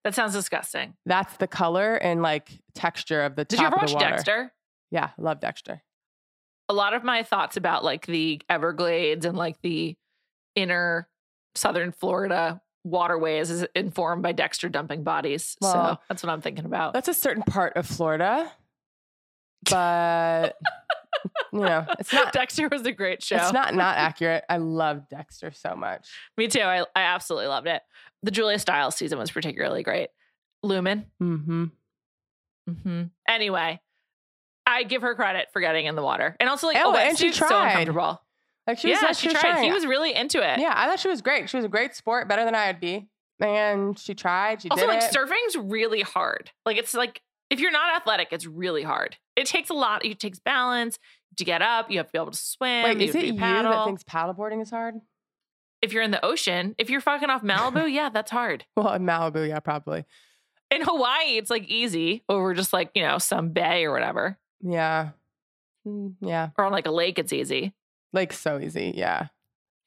[0.04, 0.94] That sounds disgusting.
[1.06, 4.08] That's the color and like texture of the Did top you ever of watch water.
[4.16, 4.52] Dexter?
[4.90, 5.82] Yeah, love Dexter.
[6.68, 9.96] a lot of my thoughts about like the Everglades and like the
[10.56, 11.08] inner
[11.54, 15.56] southern Florida waterways is informed by Dexter dumping bodies.
[15.62, 16.92] so that's what I'm thinking about.
[16.92, 18.50] That's a certain part of Florida,
[19.68, 20.56] but
[21.52, 22.32] you know, it's not.
[22.32, 23.36] Dexter was a great show.
[23.36, 24.44] It's not not accurate.
[24.48, 26.08] I love Dexter so much.
[26.36, 26.60] Me too.
[26.60, 27.82] I, I absolutely loved it.
[28.22, 30.08] The Julia Stiles season was particularly great.
[30.62, 31.06] Lumen.
[31.22, 31.64] Mm-hmm.
[32.68, 33.02] Mm-hmm.
[33.28, 33.80] Anyway,
[34.70, 37.18] I give her credit for getting in the water, and also like Oh, oh, and
[37.18, 37.48] she tried.
[37.48, 38.20] so uncomfortable.
[38.66, 39.50] Like she was, yeah, she was tried.
[39.52, 39.64] trying.
[39.64, 40.60] He was really into it.
[40.60, 41.48] Yeah, I thought she was great.
[41.50, 43.08] She was a great sport, better than I'd be.
[43.40, 44.62] And she tried.
[44.62, 45.12] She Also, did like it.
[45.12, 46.50] surfing's really hard.
[46.66, 49.16] Like it's like if you're not athletic, it's really hard.
[49.34, 50.04] It takes a lot.
[50.04, 50.98] It takes balance
[51.36, 51.90] to get up.
[51.90, 52.84] You have to be able to swim.
[52.84, 54.96] Wait, you is it you that thinks paddleboarding is hard?
[55.82, 58.64] if you're in the ocean, if you're fucking off Malibu, yeah, that's hard.
[58.76, 60.04] Well, in Malibu, yeah, probably.
[60.70, 64.38] In Hawaii, it's like easy over just like, you know, some bay or whatever.
[64.62, 65.10] Yeah.
[65.86, 66.50] Mm, Yeah.
[66.58, 67.74] Or on like a lake, it's easy.
[68.12, 68.92] Like so easy.
[68.96, 69.28] Yeah.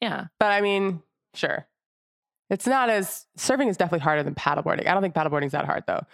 [0.00, 0.26] Yeah.
[0.40, 1.02] But I mean,
[1.34, 1.66] sure.
[2.50, 4.86] It's not as surfing is definitely harder than paddleboarding.
[4.86, 6.04] I don't think paddleboarding's that hard though.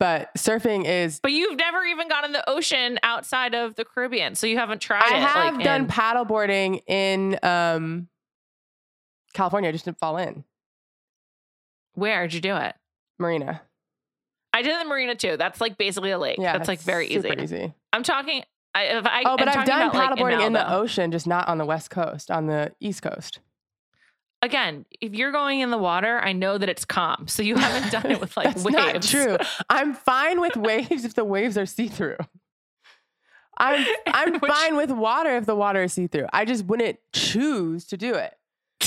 [0.00, 4.34] But surfing is But you've never even gone in the ocean outside of the Caribbean.
[4.36, 5.20] So you haven't tried I it.
[5.22, 8.08] have like, done in- paddleboarding in um
[9.34, 9.68] California.
[9.68, 10.44] I just didn't fall in.
[11.94, 12.74] Where'd you do it?
[13.18, 13.62] Marina.
[14.52, 15.36] I did the marina too.
[15.36, 16.38] That's like basically a lake.
[16.38, 16.52] Yeah.
[16.56, 17.28] That's like very easy.
[17.28, 17.74] super easy.
[17.92, 18.42] I'm talking.
[18.74, 21.26] I, if I, Oh, but I'm I've done about, like, paddleboarding in, the ocean, just
[21.26, 23.40] not on the west coast, on the east coast.
[24.40, 27.26] Again, if you're going in the water, I know that it's calm.
[27.26, 28.76] So you haven't done it with like That's waves.
[28.76, 29.36] not true.
[29.68, 32.16] I'm fine with waves if the waves are see through.
[33.58, 36.26] I'm I'm Which- fine with water if the water is see through.
[36.32, 38.34] I just wouldn't choose to do it.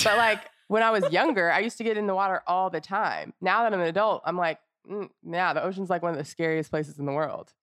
[0.03, 2.79] But like when I was younger, I used to get in the water all the
[2.79, 3.33] time.
[3.41, 4.59] Now that I'm an adult, I'm like,
[5.23, 7.53] yeah, the ocean's like one of the scariest places in the world.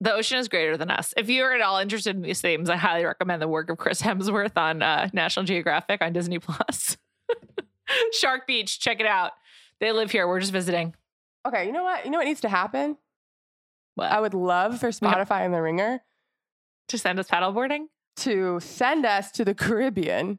[0.00, 1.12] The ocean is greater than us.
[1.16, 4.00] If you're at all interested in these themes, I highly recommend the work of Chris
[4.02, 6.96] Hemsworth on uh, National Geographic on Disney Plus.
[8.12, 9.32] Shark Beach, check it out.
[9.80, 10.28] They live here.
[10.28, 10.94] We're just visiting.
[11.46, 12.04] Okay, you know what?
[12.04, 12.96] You know what needs to happen?
[13.94, 14.10] What?
[14.12, 16.02] I would love for Spotify and the Ringer
[16.88, 17.86] to send us paddleboarding.
[18.18, 20.38] to send us to the Caribbean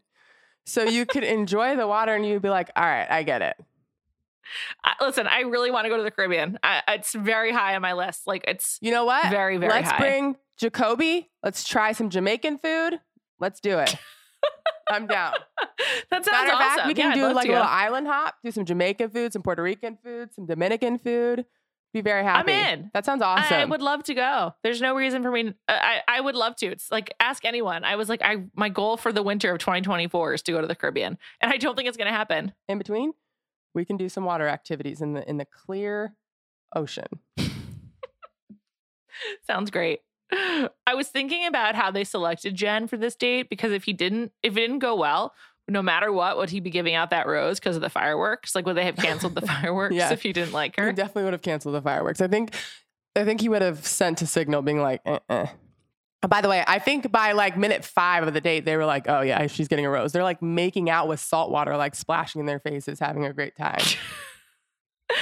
[0.66, 3.56] so you could enjoy the water and you'd be like, all right, I get it.
[4.84, 6.58] I, listen, I really want to go to the Caribbean.
[6.64, 8.28] I, it's very high on my list.
[8.28, 9.30] Like it's You know what?
[9.30, 9.98] very, very Let's high.
[10.00, 11.30] bring Jacoby.
[11.44, 13.00] Let's try some Jamaican food.
[13.40, 13.96] Let's do it.
[14.92, 15.34] I'm down.
[16.10, 16.76] that sounds Matter awesome.
[16.78, 19.42] fact, we can I'd do like a little island hop, do some Jamaican food, some
[19.44, 21.46] Puerto Rican food, some Dominican food.
[21.94, 22.52] Be very happy.
[22.54, 22.92] I'm in.
[22.94, 23.58] That sounds awesome.
[23.58, 24.54] I would love to go.
[24.64, 25.54] There's no reason for me.
[25.68, 26.68] I I would love to.
[26.68, 27.84] It's like ask anyone.
[27.84, 30.68] I was like, I my goal for the winter of 2024 is to go to
[30.68, 32.54] the Caribbean, and I don't think it's going to happen.
[32.68, 33.14] in between,
[33.74, 36.14] we can do some water activities in the in the clear
[36.76, 37.08] ocean.
[39.48, 40.00] Sounds great.
[40.32, 44.32] I was thinking about how they selected Jenn for this date because if he didn't,
[44.44, 45.34] if it didn't go well,
[45.68, 48.54] no matter what, would he be giving out that rose because of the fireworks?
[48.56, 50.12] Like, would they have canceled the fireworks Yeah.
[50.14, 50.92] if he didn't like He her?
[50.94, 52.22] definitely would have canceled the fireworks.
[52.22, 52.54] I think
[53.16, 55.48] I think he would have sent a signal being like, eh, eh.
[56.28, 59.08] By the way, I think by like minute five of the date, they were like,
[59.08, 60.12] oh yeah, she's getting a rose.
[60.12, 63.56] They're like making out with salt water, like splashing in their faces, having a great
[63.56, 63.80] time.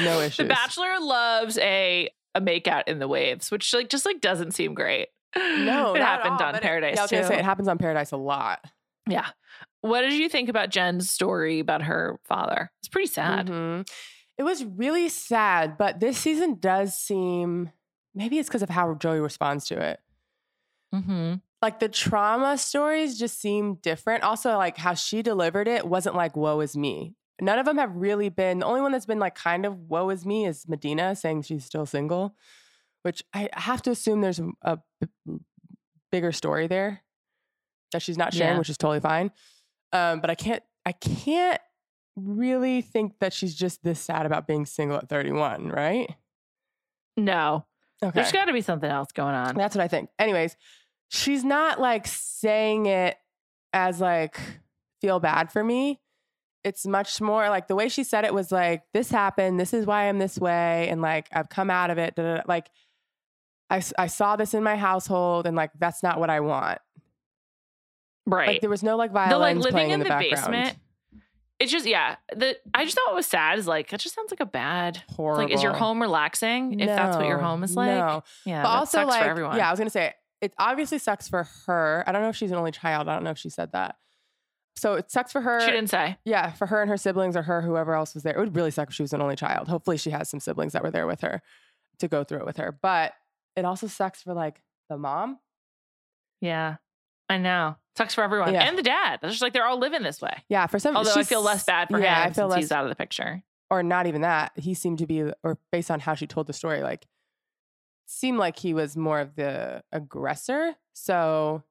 [0.03, 0.37] No issues.
[0.37, 4.73] The Bachelor loves a a makeout in the waves, which like just like doesn't seem
[4.73, 5.07] great.
[5.35, 7.15] No, it happened all, on but it- Paradise yeah, I was too.
[7.15, 8.63] gonna say it happens on Paradise a lot.
[9.07, 9.27] yeah.
[9.81, 12.69] What did you think about Jenn's story about her father?
[12.81, 13.47] It's pretty sad.
[13.47, 13.87] Mhm.
[14.37, 17.71] It was really sad, but this season does seem
[18.13, 19.99] maybe it's because of how Joey responds to it.
[20.93, 21.35] Mm-hmm.
[21.61, 24.23] Like the trauma stories just seem different.
[24.23, 27.95] Also, like how she delivered it wasn't like "woe is me." None of them have
[27.95, 28.59] really been.
[28.59, 31.65] The only one that's been like kind of "woe is me" is Madina saying she's
[31.65, 32.35] still single,
[33.03, 35.38] which I have to assume there's a, a b-
[36.11, 37.03] bigger story there
[37.91, 38.59] that she's not sharing, Yeah.
[38.59, 39.31] which is totally fine.
[39.93, 40.63] Um, but I can't.
[40.85, 41.59] I can't
[42.15, 46.15] really think that she's just this sad about being single at 31, right?
[47.15, 47.65] No,
[48.03, 48.11] Okay.
[48.13, 49.55] there's got to be something else going on.
[49.55, 50.09] That's what I think.
[50.19, 50.55] Anyways,
[51.09, 53.17] she's not like saying it
[53.73, 54.39] as like
[55.01, 55.99] feel bad for me.
[56.63, 59.59] It's much more like the way she said it was like, this happened.
[59.59, 60.89] This is why I'm this way.
[60.89, 62.15] And like, I've come out of it.
[62.15, 62.41] da, da, da.
[62.47, 62.69] Like,
[63.69, 66.79] I, I saw this in my household and like, that's not what I want.
[68.25, 68.47] right.
[68.47, 70.51] Like, there was no like the like living playing in in the, the, background.
[70.51, 70.77] basement.
[71.60, 72.18] It's just yeah.
[72.36, 75.01] The I just thought what was sad is like it just sounds like a bad.
[75.10, 75.43] Horrible.
[75.43, 76.80] Like, is your home relaxing?
[76.80, 78.24] If that's what your home is like, No.
[78.45, 78.62] yeah.
[78.62, 79.58] but also sucks like, for everyone.
[79.58, 82.03] yeah, I was gonna say it obviously sucks for her.
[82.05, 83.08] I don't know if she's an only child.
[83.08, 83.95] I don't know if she said that.
[84.76, 85.60] So it sucks for her.
[85.62, 86.18] she didn't say.
[86.24, 88.36] Yeah, for her and her siblings or her, whoever else was there.
[88.36, 89.68] It would really suck if she was an only child.
[89.68, 91.41] Hopefully she has some siblings that were there with her
[91.97, 92.78] to go through it with her.
[92.80, 93.14] But
[93.55, 95.39] it also sucks for like the mom.
[96.41, 96.76] Yeah,
[97.28, 97.78] I know.
[97.97, 98.63] Sucks for everyone Yeah.
[98.67, 99.19] and the dad.
[99.23, 100.43] It's just like they're all living this way.
[100.49, 102.71] Yeah, for some Although I feel less bad for yeah, him I feel less he's
[102.71, 103.43] out of the picture.
[103.71, 104.51] or not even that.
[104.55, 107.07] He seemed to be or based on how she told the story, like
[108.05, 110.75] seemed like he was more of the aggressor.
[110.93, 111.63] So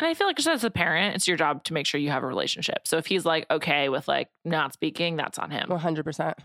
[0.00, 2.10] And I feel like just as a parent, it's your job to make sure you
[2.10, 2.86] have a relationship.
[2.86, 5.68] So if he's like okay with like not speaking, that's on him.
[5.70, 6.36] one hundred percent.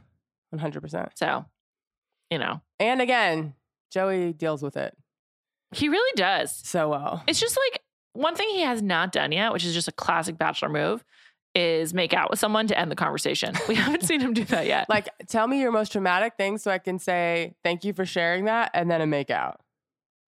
[0.51, 1.11] One hundred percent.
[1.15, 1.45] So,
[2.32, 3.53] you know, And again,
[3.91, 4.95] Joey deals with it
[5.72, 6.55] he really does.
[6.55, 7.22] so well.
[7.28, 7.82] It's just like
[8.14, 11.03] one thing he has not done yet, which is just a classic bachelor move,
[11.55, 13.55] is make out with someone to end the conversation.
[13.68, 14.88] We haven't seen him do that yet.
[14.89, 18.45] Like, tell me your most traumatic thing so I can say thank you for sharing
[18.45, 19.60] that and then a make out.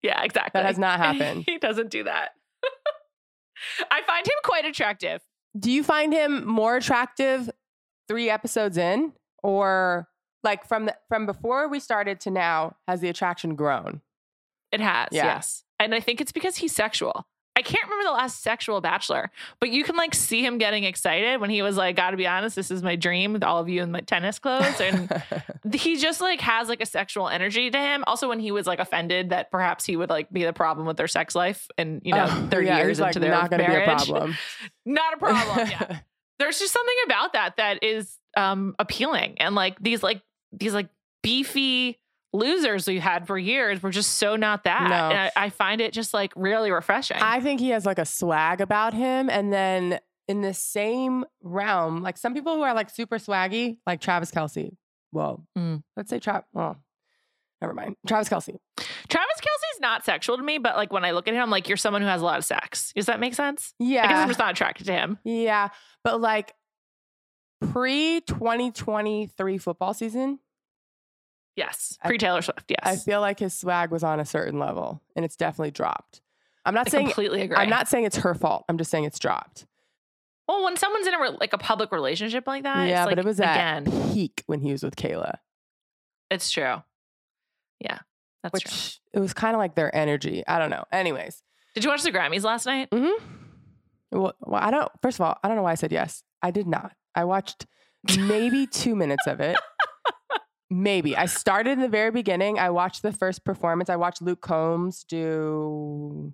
[0.02, 0.60] yeah, exactly.
[0.60, 1.44] That has not happened.
[1.48, 2.30] he doesn't do that.
[3.92, 5.22] I find him quite attractive.
[5.58, 7.50] Do you find him more attractive
[8.08, 9.14] three episodes in
[9.44, 10.08] or
[10.44, 14.02] Like from the, from before we started to now, has the attraction grown?
[14.72, 15.26] It has, Yeah.
[15.26, 15.64] yes.
[15.80, 17.28] And I think it's because he's sexual.
[17.62, 21.40] I can't remember the last sexual bachelor, but you can like see him getting excited
[21.40, 23.84] when he was like, gotta be honest, this is my dream with all of you
[23.84, 24.82] in my tennis clothes.
[24.82, 25.24] And
[25.76, 28.04] he just like has like a sexual energy to him.
[28.08, 30.98] Also, when he was like offended that perhaps he would like be the problem with
[30.98, 33.52] their sex life and, you know, Oh, 30 yeah, years he's, like, into their not
[33.52, 33.86] gonna marriage.
[33.86, 34.38] be a problem.
[34.88, 35.68] Not a problem.
[35.70, 36.00] Yeah.
[36.40, 39.36] There's just something about that that is um appealing.
[39.40, 40.90] And like these like these like
[41.22, 42.00] beefy
[42.34, 44.84] losers we've had for years were just so not that.
[44.90, 44.96] No.
[45.10, 47.18] And I, I find it just like really refreshing.
[47.20, 49.30] I think he has like a swag about him.
[49.30, 54.00] And then in the same realm, like some people who are like super swaggy, like
[54.02, 54.76] Travis Kelce.
[55.12, 55.84] Well, Mm.
[55.98, 56.46] let's say Travis.
[56.54, 56.78] Well,
[57.62, 57.98] never mind.
[58.08, 58.56] Travis Kelce.
[58.78, 61.68] Travis Kelce's not sexual to me, but like when I look at him, I'm like,
[61.68, 62.94] you're someone who has a lot of sex.
[62.96, 63.74] Does that make sense?
[63.78, 64.06] Yeah.
[64.06, 65.20] I guess I'm just not attracted to him.
[65.26, 65.68] Yeah.
[66.06, 66.54] But like
[67.72, 70.40] pre 2023 football season,
[71.56, 71.98] Yes.
[72.06, 72.66] Pre Taylor Swift.
[72.70, 72.80] Yes.
[72.84, 76.22] I feel like his swag was on a certain level and it's definitely dropped.
[76.66, 77.58] I'm not I saying completely agree.
[77.58, 78.66] I'm not saying it's her fault.
[78.70, 79.66] I'm just saying it's dropped.
[80.48, 83.20] Well, when someone's in a re- like a public relationship like that, yeah, it's but
[83.20, 84.12] it was at again.
[84.14, 85.36] peak when he was with Kayla,
[86.30, 86.84] It's true.
[87.80, 88.00] Yeah,
[88.44, 89.00] that's which true.
[89.14, 90.44] it was kind of like their energy.
[90.48, 90.84] I don't know.
[90.92, 91.42] Anyways,
[91.74, 92.90] Did you watch the Grammys last night?
[92.92, 93.26] mm-hmm.
[94.12, 94.92] well, well, I don't.
[95.02, 96.24] First of all, I don't know why I said yes.
[96.42, 96.94] I did not.
[97.16, 97.66] I watched
[98.18, 99.58] maybe two minutes of it.
[100.72, 102.58] Maybe I started in the very beginning.
[102.58, 103.90] I watched the first performance.
[103.90, 106.32] I watched Luke Combs do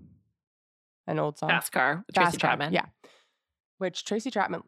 [1.07, 1.49] an old song.
[1.49, 2.05] Fast Car.
[2.13, 2.71] Tracy Fast Car, Chapman.
[2.71, 2.85] Yeah.
[3.79, 4.61] Which Tracy Chapman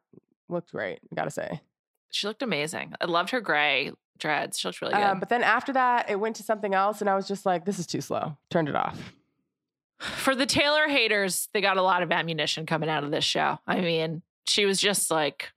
[0.49, 1.61] looked great, I gotta say.
[2.09, 2.93] She looked amazing.
[2.99, 4.57] I loved her gray dreads.
[4.57, 5.03] She looked really good.
[5.03, 7.65] Um, but then after that, it went to something else, and I was just like,
[7.65, 8.38] this is too slow.
[8.49, 9.13] Turned it off.
[9.99, 13.59] For the Taylor haters, they got a lot of ammunition coming out of this show.
[13.67, 15.51] I mean, she was just like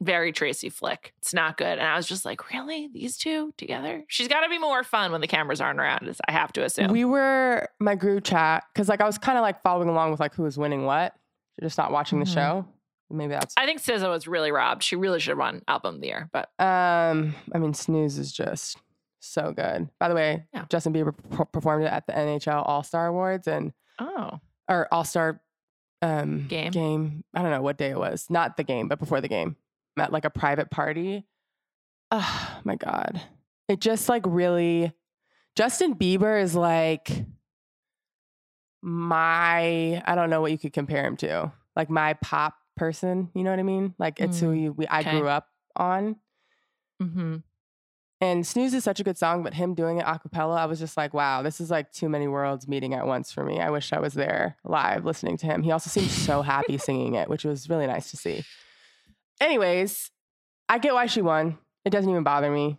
[0.00, 1.12] very Tracy Flick.
[1.18, 1.78] It's not good.
[1.78, 2.88] And I was just like, really?
[2.92, 4.02] These two together?
[4.08, 6.90] She's got to be more fun when the cameras aren't around, I have to assume.
[6.90, 10.20] We were my group chat because like I was kind of like following along with
[10.20, 11.14] like who was winning what,
[11.60, 12.66] just not watching the show.
[13.12, 13.54] Maybe that's.
[13.56, 14.84] I think SZA was really robbed.
[14.84, 16.30] She really should have won Album of the Year.
[16.32, 18.78] But Um, I mean, Snooze is just
[19.18, 19.88] so good.
[19.98, 20.64] By the way, Yeah.
[20.70, 24.38] Justin Bieber per- performed it at the NHL All Star Awards and oh,
[24.68, 25.40] or All Star
[26.02, 26.70] um Game?
[26.70, 27.24] Game.
[27.34, 28.26] I don't know what day it was.
[28.30, 29.56] Not the game, but before the game.
[29.98, 31.26] At like a private party.
[32.10, 33.20] Oh my god.
[33.68, 34.92] It just like really
[35.56, 37.24] Justin Bieber is like
[38.82, 41.52] my I don't know what you could compare him to.
[41.76, 43.94] Like my pop person, you know what I mean?
[43.98, 45.18] Like it's who Mm, you, we, I okay.
[45.18, 46.16] grew up on.
[47.02, 47.36] mm-hmm.
[48.22, 50.78] And Snooze is such a good song, but him doing it a cappella, I was
[50.78, 53.60] just like, wow, this is like too many worlds meeting at once for me.
[53.60, 55.62] I wish I was there live listening to him.
[55.62, 58.44] He also seemed so happy singing it, which was really nice to see.
[59.40, 60.10] Anyways,
[60.68, 61.58] I get why she won.
[61.84, 62.78] It doesn't even bother me.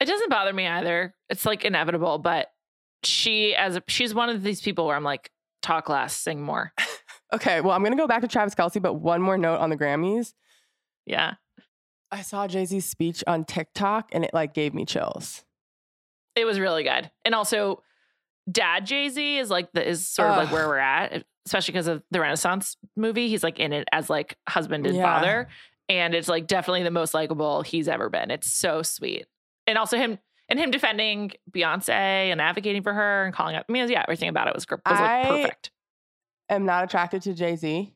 [0.00, 1.14] It doesn't bother me either.
[1.28, 2.48] It's like inevitable, but
[3.02, 5.30] she as a, she's one of these people where I'm like,
[5.62, 6.72] talk less, sing more.
[7.34, 9.76] Okay, well, I'm gonna go back to Travis Kelce, but one more note on the
[9.76, 10.34] Grammys.
[11.04, 11.34] Yeah.
[12.12, 15.44] I saw Jay Z's speech on TikTok and it like gave me chills.
[16.36, 17.10] It was really good.
[17.24, 17.82] And also
[18.50, 21.86] Dad Jay Z is like the is sort of like where we're at, especially because
[21.88, 23.28] of the Renaissance movie.
[23.28, 25.02] He's like in it as like husband and Yeah.
[25.02, 25.48] father.
[25.88, 28.30] And it's like definitely the most likable he's ever been.
[28.30, 29.26] It's so sweet.
[29.66, 30.18] And also him
[30.48, 33.64] and him defending Beyonce and advocating for her and calling out.
[33.68, 35.70] I mean, yeah, everything about it was, was like I- perfect.
[36.50, 37.94] I'm not attracted to Jay Z.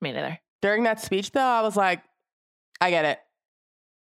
[0.00, 0.38] Me neither.
[0.62, 2.02] During that speech, though, I was like,
[2.80, 3.20] I get it.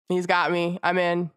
[0.09, 0.79] He's got me.
[0.83, 1.29] I'm in.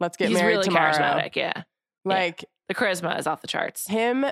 [0.00, 0.92] Let's get He's married really tomorrow.
[0.92, 1.34] charismatic.
[1.36, 1.62] Yeah.
[2.04, 3.86] Like The charisma is off the charts.
[3.88, 4.24] him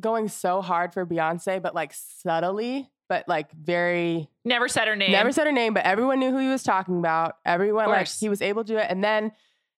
[0.00, 5.12] going so hard for Beyonce, but like subtly, but like very Never said her name.
[5.12, 7.36] never said her name, but everyone knew who he was talking about.
[7.44, 8.86] Everyone like he was able to do it.
[8.88, 9.32] And then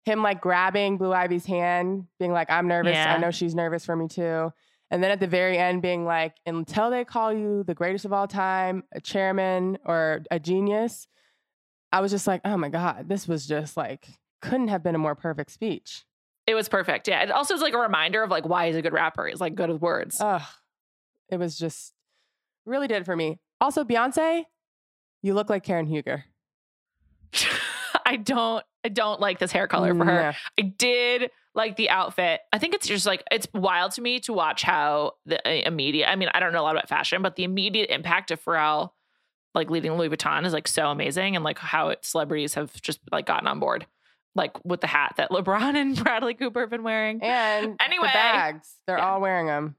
[0.04, 2.94] him like grabbing Blue Ivy's hand, being like, I'm nervous.
[2.94, 3.14] Yeah.
[3.14, 4.52] I know she's nervous for me too.
[4.90, 8.12] And then at the very end, being like, until they call you the greatest of
[8.12, 11.06] all time, a chairman or a genius,
[11.92, 14.08] I was just like, oh my God, this was just like,
[14.42, 16.04] couldn't have been a more perfect speech.
[16.50, 17.08] It was perfect.
[17.08, 17.22] Yeah.
[17.22, 19.26] It also is like a reminder of like why he's a good rapper.
[19.26, 20.20] He's like good with words.
[20.20, 20.42] Ugh.
[21.28, 21.92] It was just
[22.66, 23.38] really did for me.
[23.60, 24.44] Also, Beyonce,
[25.22, 26.24] you look like Karen Huger.
[28.04, 30.22] I don't I don't like this hair color for her.
[30.22, 30.32] Nah.
[30.58, 32.40] I did like the outfit.
[32.52, 36.10] I think it's just like it's wild to me to watch how the uh, immediate.
[36.10, 38.90] I mean, I don't know a lot about fashion, but the immediate impact of Pharrell
[39.54, 43.00] like leading Louis Vuitton is like so amazing, and like how it, celebrities have just
[43.10, 43.86] like gotten on board,
[44.34, 47.22] like with the hat that LeBron and Bradley Cooper have been wearing.
[47.22, 48.06] And Anyway.
[48.08, 49.10] the bags, they're Yeah.
[49.10, 49.76] all wearing them.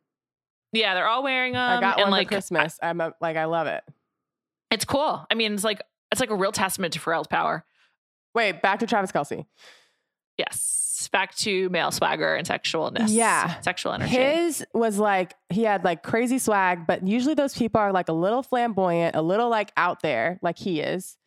[0.73, 1.61] Yeah, they're all wearing them.
[1.77, 2.79] I got and one like for Christmas.
[2.81, 3.83] I'm a, like, I love it.
[4.71, 5.25] it's cool.
[5.29, 5.81] I mean, it's like
[6.11, 7.65] it's like a real testament to Pharrell's power.
[8.35, 9.45] Wait, back to Travis Kelce.
[10.37, 11.09] Yes.
[11.11, 13.07] Back to male swagger and sexualness.
[13.09, 13.59] Yeah.
[13.61, 14.11] Sexual energy.
[14.15, 18.13] His was like he had like crazy swag, but usually those people are like a
[18.13, 21.17] little flamboyant, a little like out there, like he is,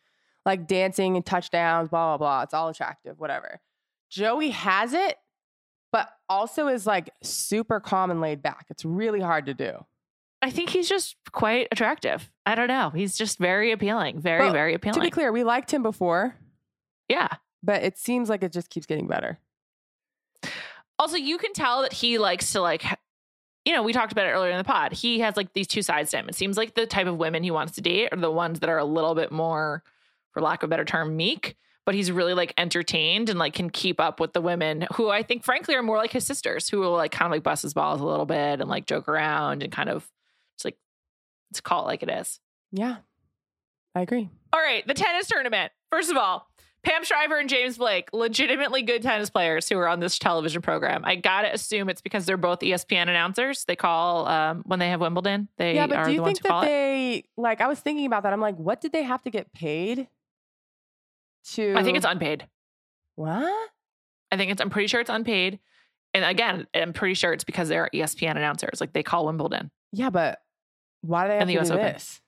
[0.45, 2.41] like dancing and touchdowns, blah blah blah.
[2.43, 3.59] It's all attractive, whatever.
[4.09, 5.17] Joey has it,
[5.91, 8.67] but also is like super calm and laid back.
[8.69, 9.85] It's really hard to do.
[10.41, 12.29] I think he's just quite attractive.
[12.45, 12.91] I don't know.
[12.91, 14.19] He's just very appealing.
[14.19, 14.99] Very, Well, very appealing.
[14.99, 16.35] To be clear, we liked him before,
[17.09, 17.29] yeah.
[17.63, 19.39] but it seems like it just keeps getting better.
[20.99, 22.85] Also, you can tell that he likes to like
[23.65, 24.93] you know, we talked about it earlier in the pod.
[24.93, 26.29] He has like these two sides to him.
[26.29, 28.69] It seems like the type of women he wants to date are the ones that
[28.69, 29.83] are a little bit more,
[30.35, 31.55] for lack of a better term, meek.
[31.85, 35.23] But he's really like entertained and like can keep up with the women who I
[35.23, 37.75] think, frankly, are more like his sisters, who will like kind of like bust his
[37.75, 40.03] balls a little bit and like joke around and kind of
[40.57, 40.77] just like
[41.51, 42.39] let's call it like it is.
[42.71, 42.97] Yeah,
[43.93, 44.29] I agree.
[44.51, 45.71] All right, the tennis tournament.
[45.91, 46.47] First of all,
[46.85, 51.03] Pam Shriver and James Blake, legitimately good tennis players who are on this television program.
[51.03, 53.65] I gotta assume it's because they're both ESPN announcers.
[53.65, 55.49] They call um, when they have Wimbledon.
[55.57, 56.65] They yeah, but are do you think that it.
[56.67, 57.59] they like?
[57.59, 58.33] I was thinking about that.
[58.33, 60.07] I'm like, what did they have to get paid?
[61.53, 62.47] To I think it's unpaid.
[63.15, 63.69] what?
[64.31, 64.61] I think it's.
[64.61, 65.59] I'm pretty sure it's unpaid.
[66.13, 68.81] And again, I'm pretty sure it's because they're ESPN announcers.
[68.81, 69.69] Like they call Wimbledon.
[69.91, 70.39] Yeah, but
[71.01, 71.85] why do they have And the to US do Open.
[71.85, 72.21] this?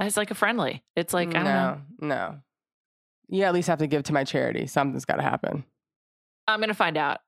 [0.00, 0.82] It's like a friendly.
[0.96, 1.80] It's like I don't know.
[2.00, 2.38] no, no.
[3.28, 4.66] You at least have to give to my charity.
[4.66, 5.64] Something's got to happen.
[6.48, 7.18] I'm gonna find out.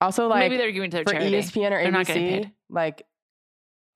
[0.00, 1.32] Also, like Maybe they're giving to their for charity.
[1.36, 2.52] ESPN or They're not getting ABC, paid.
[2.70, 3.02] like,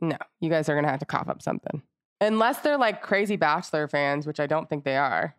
[0.00, 1.82] no, you guys are gonna have to cough up something.
[2.20, 5.34] Unless they're like crazy Bachelor fans, which I don't think they are.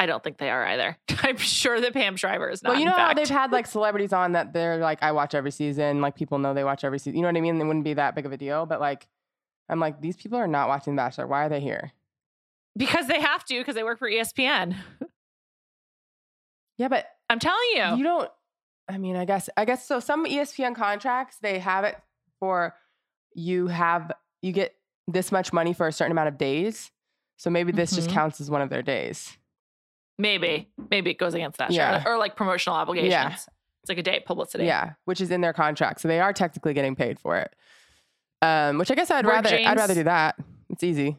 [0.00, 0.96] I don't think they are either.
[1.22, 2.70] I'm sure that Pam Shriver is not.
[2.70, 5.50] Well, you know how they've had like celebrities on that they're like, I watch every
[5.50, 6.00] season.
[6.00, 7.16] Like people know they watch every season.
[7.16, 7.60] You know what I mean?
[7.60, 8.64] It wouldn't be that big of a deal.
[8.64, 9.06] But like,
[9.68, 11.26] I'm like, these people are not watching The Bachelor.
[11.26, 11.92] Why are they here?
[12.76, 14.74] because they have to because they work for ESPN.
[16.78, 17.96] Yeah, but I'm telling you.
[17.96, 18.30] you don't.
[18.88, 20.00] I mean, I guess, I guess so.
[20.00, 21.94] Some ESPN contracts they have it
[22.38, 22.74] for
[23.34, 24.10] you have
[24.42, 24.74] you get
[25.06, 26.90] this much money for a certain amount of days.
[27.36, 28.14] So maybe this just Mhm.
[28.14, 29.36] counts as one of their days.
[30.20, 31.70] Maybe, maybe it goes against that.
[31.70, 32.02] Yeah.
[32.02, 32.14] Sure.
[32.14, 33.10] Or like promotional obligations.
[33.12, 33.28] Yeah.
[33.82, 34.64] It's like a date publicity.
[34.64, 37.54] Yeah, which is in their contract, so they are technically getting paid for it.
[38.42, 40.36] Um, which I guess I'd rather I'd rather do that.
[40.68, 41.16] It's easy.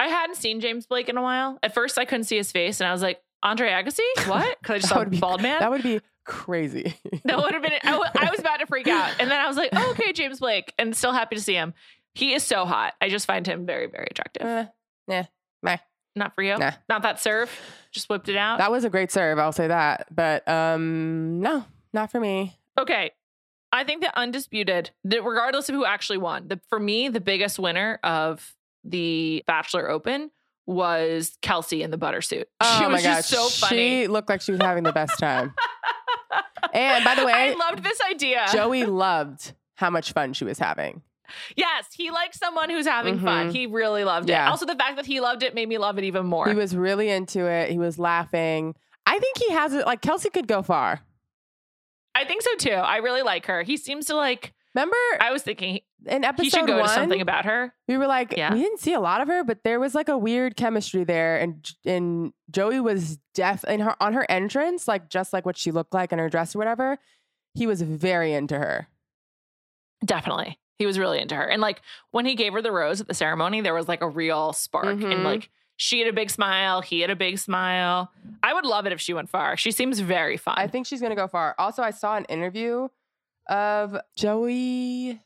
[0.00, 1.58] I hadn't seen James Blake in a while.
[1.62, 4.00] At first, I couldn't see his face, and I was like, Andre Agassi?
[4.28, 4.58] What?
[4.60, 5.60] Because I just saw would be- bald man.
[5.60, 6.94] That would be crazy.
[7.24, 7.72] That would have been.
[7.84, 10.72] I was about to freak out, and then I was like, oh, okay, James Blake,
[10.78, 11.72] and still happy to see him.
[12.14, 12.94] He is so hot.
[13.00, 14.42] I just find him very, very attractive.
[14.46, 14.64] Eh,
[15.08, 15.26] yeah,
[15.62, 15.76] meh.
[16.18, 16.58] Not for you.
[16.58, 16.72] Nah.
[16.88, 17.50] Not that serve.
[17.92, 18.58] Just whipped it out.
[18.58, 20.08] That was a great serve, I'll say that.
[20.14, 22.58] But um, no, not for me.
[22.78, 23.12] Okay.
[23.72, 27.58] I think that undisputed, that regardless of who actually won, the, for me, the biggest
[27.58, 30.30] winner of the Bachelor Open
[30.66, 32.48] was Kelsey in the butter suit.
[32.60, 34.02] Oh she my gosh, just so funny.
[34.02, 35.54] She looked like she was having the best time.
[36.74, 38.46] And by the way, I loved this idea.
[38.52, 41.02] Joey loved how much fun she was having.
[41.56, 43.48] Yes, he likes someone who's having fun.
[43.48, 43.52] Mhm.
[43.52, 44.34] He really loved it.
[44.34, 46.48] Also, the fact that he loved it made me love it even more.
[46.48, 47.70] He was really into it.
[47.70, 48.74] He was laughing.
[49.06, 49.86] I think he has it.
[49.86, 51.00] Like Kelsey could go far.
[52.14, 52.70] I think so too.
[52.72, 53.62] I really like her.
[53.62, 54.52] He seems to like.
[54.74, 57.72] Remember I was thinking in episode he should go one, to something about her.
[57.88, 58.52] we were like, Yeah.
[58.52, 61.38] we didn't see a lot of her, but there was like a weird chemistry there,
[61.38, 65.70] and and Joey was deaf in her on her entrance, like just like what she
[65.72, 66.98] looked like in her dress or whatever.
[67.54, 68.86] He was very into her.
[70.04, 70.58] Definitely.
[70.78, 71.44] He was really into her.
[71.44, 74.08] And like when he gave her the rose at the ceremony, there was like a
[74.08, 74.86] real spark.
[74.86, 75.24] And Mhm.
[75.24, 76.80] like she had a big smile.
[76.80, 78.12] He had a big smile.
[78.42, 79.56] I would love it if she went far.
[79.56, 80.54] She seems very fun.
[80.56, 81.54] I think she's gonna go far.
[81.58, 82.88] Also, I saw an interview
[83.48, 85.20] of Joey.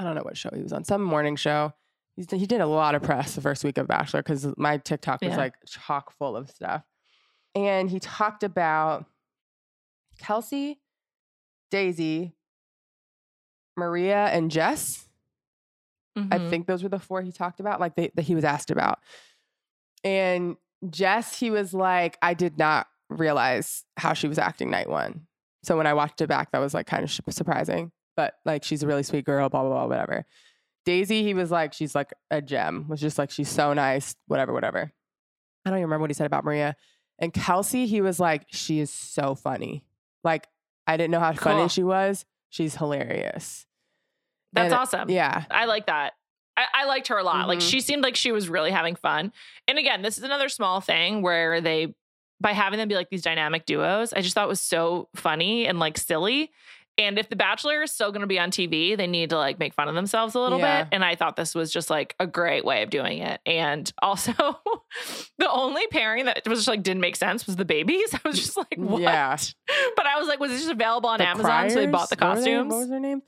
[0.00, 1.72] I don't know what show he was on, some morning show.
[2.16, 5.30] He did a lot of press the first week of Bachelor because my TikTok was
[5.30, 5.36] Yeah.
[5.36, 6.82] like chock full of stuff.
[7.54, 9.06] And he talked about
[10.18, 10.80] Kelsey,
[11.70, 12.34] Daisy,
[13.78, 15.06] Maria, and Jess.
[16.16, 16.50] I Mhm.
[16.50, 18.98] think those were the four he talked about, like they, that he was asked about.
[20.04, 20.56] And
[20.90, 25.26] Jess, he was like, I did not realize how she was acting night one.
[25.62, 27.92] So when I watched it back, that was like kind of sh- surprising.
[28.16, 30.24] But like, she's a really sweet girl, blah, blah, blah, whatever.
[30.84, 34.52] Daisy, he was like, she's like a gem, was just like, she's so nice, whatever,
[34.52, 34.90] whatever.
[35.64, 36.76] I don't even remember what he said about Maria.
[37.18, 39.84] And Kelsey, he was like, she is so funny.
[40.24, 40.46] Like,
[40.86, 41.68] I didn't know how funny Cool.
[41.68, 42.24] she was.
[42.48, 43.66] She's hilarious.
[44.52, 45.10] That's and- awesome.
[45.10, 45.44] Yeah.
[45.50, 46.14] I like that.
[46.56, 47.46] I, I liked her a lot.
[47.48, 47.70] Like Mhm.
[47.70, 49.32] she seemed like she was really having fun.
[49.68, 51.94] And again, this is another small thing where they,
[52.40, 55.78] by having them be like these dynamic duos, I just thought was so funny and
[55.78, 56.50] like silly.
[56.96, 59.60] And if The Bachelor is still going to be on TV, they need to like
[59.60, 60.82] make fun of themselves a little Yeah.
[60.82, 60.88] bit.
[60.94, 63.40] And I thought this was just like a great way of doing it.
[63.46, 64.32] And also,
[65.38, 68.12] the only pairing that was just like didn't make sense was the babies.
[68.24, 69.00] I was just like, what?
[69.02, 69.36] Yeah.
[69.96, 71.70] But I was like, was this just available on The Amazon?
[71.70, 72.38] So they bought the Criers?
[72.38, 72.72] What they- costumes.
[72.72, 73.22] What was their name?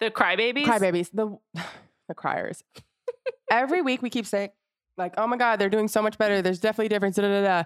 [0.00, 0.64] The crybabies.
[0.64, 1.10] Crybabies.
[1.12, 1.38] The
[2.08, 2.62] the criers.
[3.50, 4.50] Every week we keep saying,
[4.96, 6.42] like, oh my God, they're doing so much better.
[6.42, 7.16] There's definitely a difference.
[7.16, 7.64] Da, da, da.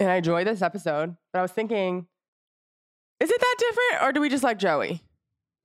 [0.00, 2.06] And I enjoy this episode, but I was thinking,
[3.20, 5.02] is it that different or do we just like Joey?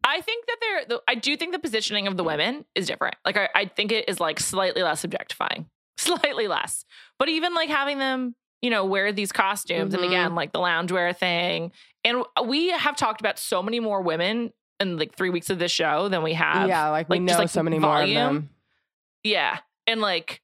[0.03, 0.85] I think that they're.
[0.85, 3.15] The, I do think the positioning of the women is different.
[3.25, 5.67] Like I, I think it is like slightly less objectifying,
[5.97, 6.83] slightly less.
[7.19, 10.07] But even like having them, you know, wear these costumes, and Mhm.
[10.07, 11.71] again, like the loungewear thing,
[12.03, 15.71] and we have talked about so many more women in like three weeks of this
[15.71, 16.67] show than we have.
[16.67, 18.15] yeah, like we like, know just, like, so many more of volume.
[18.15, 18.49] them.
[19.23, 20.41] yeah, and like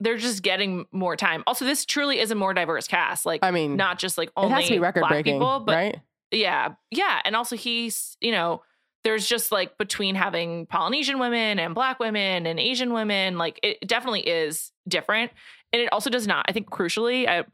[0.00, 1.44] they're just getting more time.
[1.46, 3.24] Also, this truly is a more diverse cast.
[3.24, 5.60] Like, I mean, not just like it only has to be record black breaking, people,
[5.60, 6.00] but right?
[6.30, 8.62] yeah, yeah, and also he's you know
[9.04, 13.86] there's just like between having Polynesian women and black women and Asian women, like it
[13.86, 15.32] definitely is different.
[15.72, 17.44] And it also does not, I think crucially, I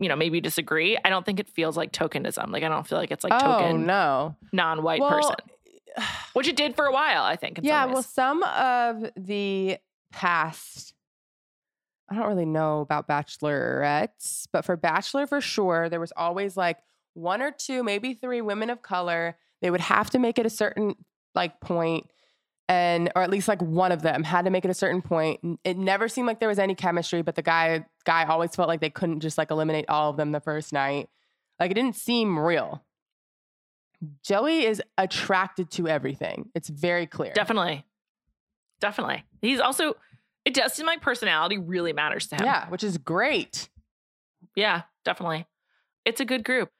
[0.00, 0.98] you know, maybe disagree.
[1.04, 2.50] I don't think it feels like tokenism.
[2.50, 5.36] Like I don't feel like it's like oh token no, non-white Well, person.
[6.32, 7.58] Which it did for a while, I think.
[7.58, 7.84] in some yeah.
[7.86, 9.78] Well, some of the
[10.12, 10.94] past,
[12.10, 16.78] I don't really know about bachelorettes, but for bachelor for sure, there was always like
[17.14, 19.36] one or two, maybe three women of color.
[19.60, 20.94] They would have to make it a certain
[21.34, 22.10] like point,
[22.68, 25.40] and or at least like one of them had to make it a certain point.
[25.64, 28.80] It never seemed like there was any chemistry, but the guy guy always felt like
[28.80, 31.08] they couldn't just like eliminate all of them the first night.
[31.58, 32.84] Like it didn't seem real.
[34.22, 36.50] Joey is attracted to everything.
[36.54, 37.32] It's very clear.
[37.32, 37.84] definitely.
[38.80, 39.24] Definitely.
[39.42, 39.94] He's also
[40.44, 42.44] it does seem like personality really matters to him.
[42.44, 43.68] Yeah, which is great.
[44.54, 45.46] Yeah, definitely.
[46.04, 46.70] It's a good group.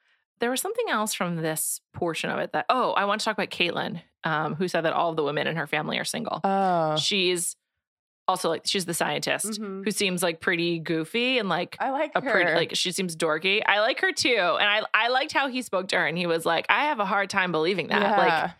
[0.41, 3.37] There was something else from this portion of it that, oh, I want to talk
[3.37, 6.41] about Caitlin, um, who said that all of the women in her family are single.
[6.45, 7.57] Oh, she's
[8.29, 9.85] also like, she's the scientist Mhm.
[9.85, 12.31] who seems like pretty goofy and like I like a her.
[12.31, 13.62] pretty, like, she seems dorky.
[13.66, 14.37] I like her too.
[14.61, 17.01] And I, I liked how he spoke to her and he was like, I have
[17.01, 18.18] a hard time believing that.
[18.18, 18.51] Like,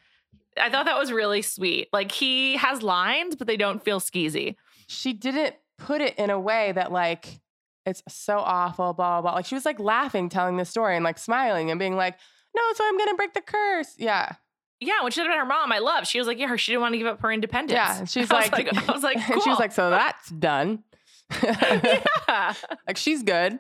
[0.61, 1.89] I thought that was really sweet.
[1.93, 4.57] Like, he has lines, but they don't feel skeezy.
[4.89, 7.41] she didn't put it in a way that like
[7.87, 9.35] it's so awful, blah blah blah.
[9.35, 12.19] Like she was like laughing, telling the story and like smiling and being like,
[12.57, 14.33] "No, so I'm gonna break the curse." Yeah,
[14.81, 16.07] Yeah, when she said about her mom, I love.
[16.07, 17.73] She was like, yeah, she didn't want to give up her independence.
[17.77, 18.05] yeah.
[18.05, 20.85] She's was like, I was like, and she was like, "So that's done."
[21.43, 22.55] yeah.
[22.87, 23.59] like she's good.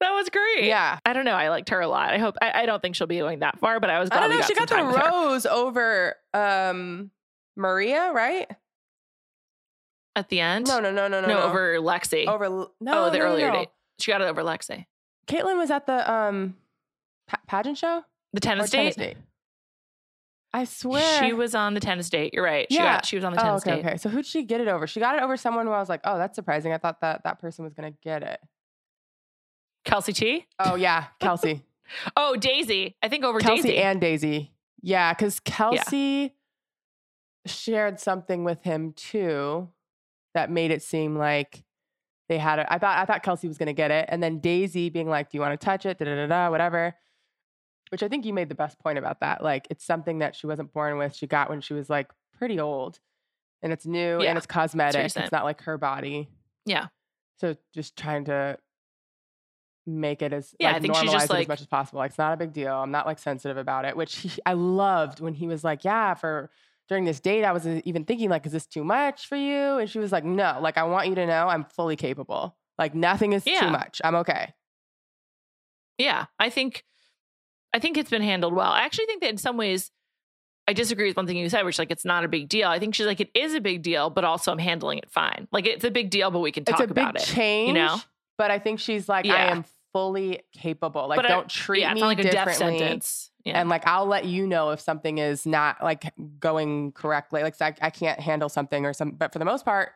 [0.00, 0.64] That was great.
[0.64, 0.98] Yeah.
[1.06, 1.34] I don't know.
[1.34, 2.12] I liked her a lot.
[2.12, 2.36] I hope.
[2.42, 4.30] I, I don't think she'll be going that far, but I was glad I don't
[4.36, 4.38] know.
[4.40, 5.10] got She got the with her.
[5.10, 7.10] rose over um
[7.56, 8.50] Maria, right?
[10.16, 10.68] at the end.
[10.68, 11.26] No, no, no, no, no.
[11.26, 12.26] no, over Lexi.
[12.26, 12.48] over.
[12.48, 12.68] No,
[13.06, 13.60] oh, the no, earlier no.
[13.60, 13.68] date.
[13.98, 14.86] She got it over Lexi.
[15.26, 16.56] Caitlin was at the um
[17.26, 18.02] pa- pageant show
[18.32, 19.14] The tennis tennis date.
[19.14, 19.16] date.
[20.54, 22.32] I swear She was on the tennis date.
[22.32, 22.66] You're right.
[22.70, 22.94] She Yeah.
[22.94, 23.04] got.
[23.06, 23.86] She was on the Oh, tennis okay, date.
[23.86, 23.96] okay.
[23.96, 24.86] So who'd she get it over?
[24.86, 26.72] She got it over someone who I was like, oh, that's surprising.
[26.72, 28.40] I thought that that person was gonna get it.
[29.84, 30.46] Kelsey T.
[30.58, 31.62] Oh yeah, Kelsey,
[32.16, 32.96] Oh, Daisy.
[33.02, 33.76] I think over Kelsey Daisy.
[33.78, 34.52] and Daisy.
[34.80, 36.34] Yeah, because Kelsey
[37.46, 39.68] shared something with him too
[40.34, 41.64] that made it seem like
[42.28, 42.66] they had it.
[42.70, 45.36] I thought I thought Kelsey was gonna get it, and then Daisy being like, "Do
[45.36, 46.94] you want to touch it?" Da da da da, whatever.
[47.94, 49.40] Which I think you made the best point about that.
[49.40, 51.14] Like, it's something that she wasn't born with.
[51.14, 52.98] She got when she was like pretty old,
[53.62, 55.04] and it's new Yeah, and it's cosmetic.
[55.16, 56.28] it's not like her body.
[56.66, 56.88] Yeah.
[57.36, 58.58] So just trying to
[59.86, 61.66] make it as Yeah, I like, think she's normalize just, it like- as much as
[61.68, 61.98] possible.
[62.00, 62.74] Like it's not a big deal.
[62.74, 66.14] I'm not like sensitive about it, which he, I loved when he was like, "Yeah,
[66.14, 66.50] for
[66.88, 69.78] during this date, I was uh, even thinking like, is this too much for you?"
[69.78, 72.56] And she was like, "No, like I want you to know I'm fully capable.
[72.76, 73.60] Like nothing is Yeah.
[73.60, 74.00] too much.
[74.02, 74.52] I'm okay."
[75.98, 76.82] Yeah, I think
[77.74, 78.70] I think it's been handled well.
[78.70, 79.90] I actually think that in some ways
[80.66, 82.68] I disagree with one thing you said, which like it's not a big deal.
[82.68, 85.48] I think she's like it is a big deal, but also I'm handling it fine.
[85.52, 87.24] Like it's a big deal, but we can talk it's a big about it.
[87.24, 87.98] change, you know?
[88.38, 91.08] But I think she's like, I am fully capable.
[91.08, 92.78] Like But don't treat yeah, me like differently.
[92.78, 93.30] sentence.
[93.44, 93.60] Yeah.
[93.60, 97.42] And like I'll let you know if something is not like going correctly.
[97.42, 99.90] Like I, I can't handle something or some, but for the most part,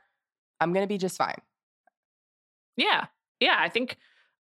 [0.60, 1.40] I'm gonna be just fine.
[2.76, 3.06] Yeah.
[3.40, 3.56] Yeah.
[3.58, 3.96] I think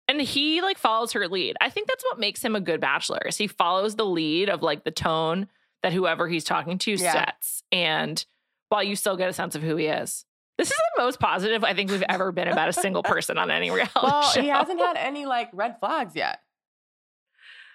[0.09, 1.57] and he like follows her lead.
[1.61, 3.21] I think that's what makes him a good bachelor.
[3.27, 5.49] Is he follows the lead of like the tone
[5.83, 7.13] that whoever he's talking to Yeah.
[7.13, 7.63] sets.
[7.73, 8.25] And
[8.69, 10.25] while you still get a sense of who he is.
[10.57, 13.51] This is the most positive I think we've ever been about a single person on
[13.51, 14.41] any reality Well, show.
[14.41, 16.41] he hasn't had any like red flags yet.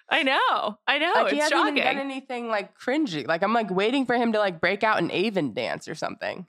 [0.08, 0.78] I know.
[0.86, 1.12] I know.
[1.14, 1.76] like he hasn't shocking.
[1.78, 3.26] even done anything like cringy.
[3.26, 6.46] Like I'm like waiting for him to like break out an Avon dance or something.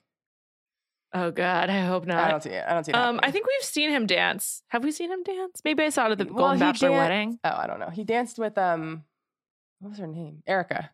[1.13, 2.23] Oh God, I hope not.
[2.25, 2.63] I don't see it.
[2.67, 2.95] I don't see it.
[2.95, 4.63] Um, I think we've seen him dance.
[4.69, 5.61] Have we seen him dance?
[5.65, 7.39] Maybe I saw it at the Well, Golden Bachelor dan- wedding.
[7.43, 7.89] Oh, I don't know.
[7.89, 9.03] He danced with um,
[9.79, 10.41] what was her name?
[10.47, 10.89] Erica.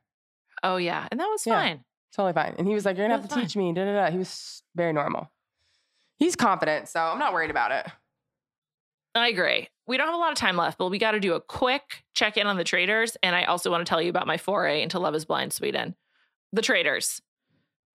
[0.63, 1.53] Oh yeah, and that was Yeah.
[1.61, 1.83] fine.
[2.15, 2.55] Totally fine.
[2.57, 3.71] And he was like, You're gonna have to teach me.
[3.73, 4.11] Da, da, da.
[4.11, 5.29] He was very normal.
[6.17, 7.85] He's confident, so I'm not worried about it.
[9.13, 9.67] I agree.
[9.87, 12.03] We don't have a lot of time left, but we got to do a quick
[12.13, 13.17] check in on the Traitors.
[13.23, 15.95] And I also want to tell you about my foray into Love is Blind Sweden.
[16.53, 17.21] The Traitors.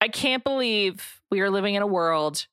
[0.03, 2.49] I can't believe we are living in a world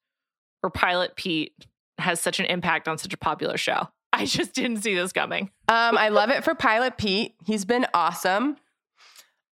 [0.61, 1.65] where Pilot Pete
[1.97, 3.87] has such an impact on such a popular show.
[4.13, 5.49] I just didn't see this coming.
[5.67, 7.33] Um, I love it for Pilot Pete.
[7.47, 8.57] He's been awesome.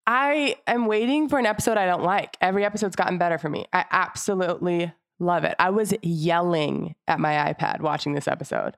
[0.06, 2.36] I am waiting for an episode I don't like.
[2.42, 3.64] Every episode's gotten better for me.
[3.72, 5.56] I absolutely love it.
[5.58, 8.76] I was yelling at my iPad watching this episode.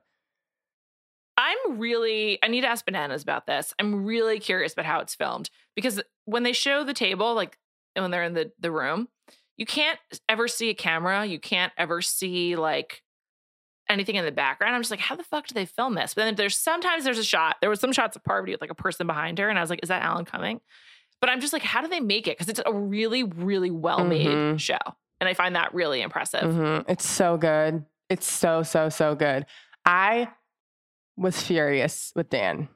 [1.35, 3.73] I'm really, I need to ask Bananas about this.
[3.79, 7.57] I'm really curious about how it's filmed because when they show the table, like
[7.95, 9.07] when they're in the, the room,
[9.57, 11.25] you can't ever see a camera.
[11.25, 13.01] You can't ever see like
[13.89, 14.75] anything in the background.
[14.75, 16.13] I'm just like, how the fuck do they film this?
[16.13, 17.57] But then there's sometimes there's a shot.
[17.59, 19.69] There was some shots of Parvati with like a person behind her, and I was
[19.69, 20.61] like, is that Alan coming
[21.21, 22.37] But I'm just like, how do they make it?
[22.37, 24.59] Because it's a really, really well made Mhm.
[24.59, 24.77] show,
[25.19, 26.43] and I find that really impressive.
[26.43, 26.85] Mhm.
[26.87, 27.83] It's so good.
[28.09, 29.45] It's so, so, so good.
[29.85, 30.29] I
[31.17, 32.69] was furious with Dan.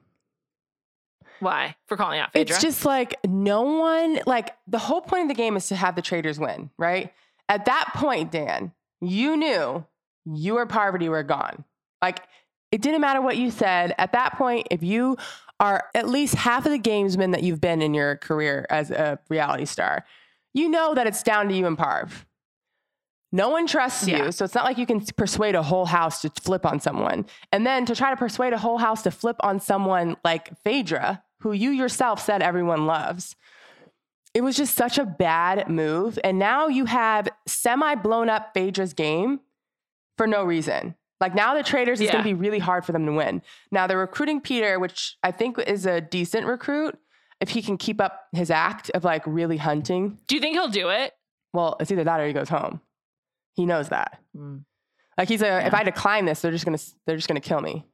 [1.40, 2.54] Why for calling out Phaedra?
[2.56, 3.14] It's just like
[3.44, 6.70] no one, like the whole point of the game is to have the traitors win,
[6.78, 7.12] right?
[7.48, 9.84] At that point, Dan, you knew
[10.24, 11.64] you or Parvati were gone.
[12.00, 12.22] Like
[12.72, 13.94] it didn't matter what you said.
[13.98, 15.16] At that point, if you
[15.60, 19.18] are at least half of the gamesmen that you've been in your career as a
[19.28, 20.04] reality star,
[20.54, 22.24] you know that it's down to you and Parv.
[23.30, 24.16] No one trusts you.
[24.16, 24.30] Yeah.
[24.30, 27.26] So it's not like you can persuade a whole house to flip on someone.
[27.52, 31.22] And then to try to persuade a whole house to flip on someone like Phaedra,
[31.44, 33.36] who you yourself said everyone loves.
[34.32, 36.18] It was just such a bad move.
[36.24, 39.40] And now you have semi blown up Phaedra's game
[40.16, 40.94] for no reason.
[41.20, 42.12] Like now the traitors is Yeah.
[42.12, 43.42] going to be really hard for them to win.
[43.70, 46.98] Now they're recruiting Peter, which I think is a decent recruit
[47.42, 50.18] if he can keep up his act of like really hunting.
[50.26, 51.12] do you think he'll do it?
[51.52, 52.80] Well, it's either that or he goes home.
[53.54, 54.18] He knows that.
[54.34, 54.58] Hmm.
[55.18, 57.84] Like he's a, if I decline this, they're just gonna they're just gonna kill me.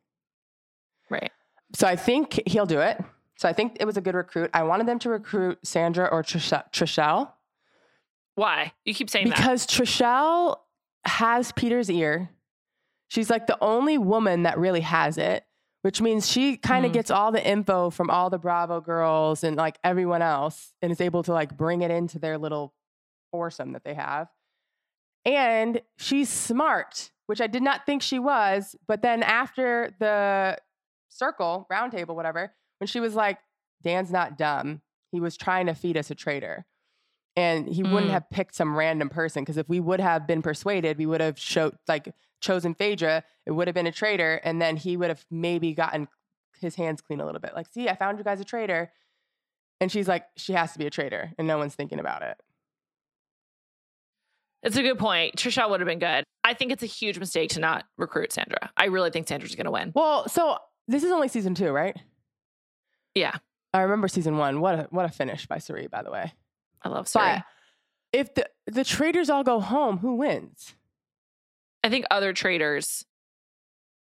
[1.11, 1.33] Right.
[1.75, 3.03] So I think he'll do it.
[3.41, 4.51] So I think it was a good recruit.
[4.53, 7.33] I wanted them to recruit Sandra or Trish- Trishelle
[8.35, 8.73] Why?
[8.85, 9.37] You keep saying that.
[9.39, 10.59] because Trishelle
[11.07, 12.29] has Peter's ear.
[13.09, 15.47] She's like the only woman that really has it,
[15.81, 16.95] which means she kind of Mhm.
[16.95, 21.01] gets all the info from all the Bravo girls and like everyone else and is
[21.01, 22.75] able to like bring it into their little
[23.33, 24.29] foursome that they have.
[25.25, 28.77] And she's smart, which I did not think she was.
[28.87, 30.59] But then after the
[31.09, 33.39] circle, round table, whatever, when she was like,
[33.83, 34.81] Dan's not dumb,
[35.13, 36.65] he was trying to feed us a traitor.
[37.37, 38.15] And he wouldn't Mm.
[38.15, 41.39] have picked some random person because if we would have been persuaded, we would have
[41.39, 45.25] showed like chosen Phaedra, it would have been a traitor, and then he would have
[45.31, 46.09] maybe gotten
[46.59, 47.55] his hands clean a little bit.
[47.55, 48.91] Like, see, I found you guys a traitor.
[49.81, 52.37] And she's like, she has to be a traitor, and no one's thinking about it.
[54.63, 55.37] It's a good point.
[55.37, 56.25] Trishelle would have been good.
[56.45, 58.71] I think it's a huge mistake to not recruit Sandra.
[58.77, 59.93] I really think Sandra's going to win.
[59.95, 61.97] Well, so this is only season two, right?
[63.21, 63.37] Yeah,
[63.75, 64.61] I remember season one.
[64.61, 66.33] What a what a finish by Cirie, by the way.
[66.83, 67.25] I love Cirie.
[67.37, 67.45] But
[68.13, 70.75] if the the traitors all go home, who wins?
[71.85, 73.05] I think other traitors,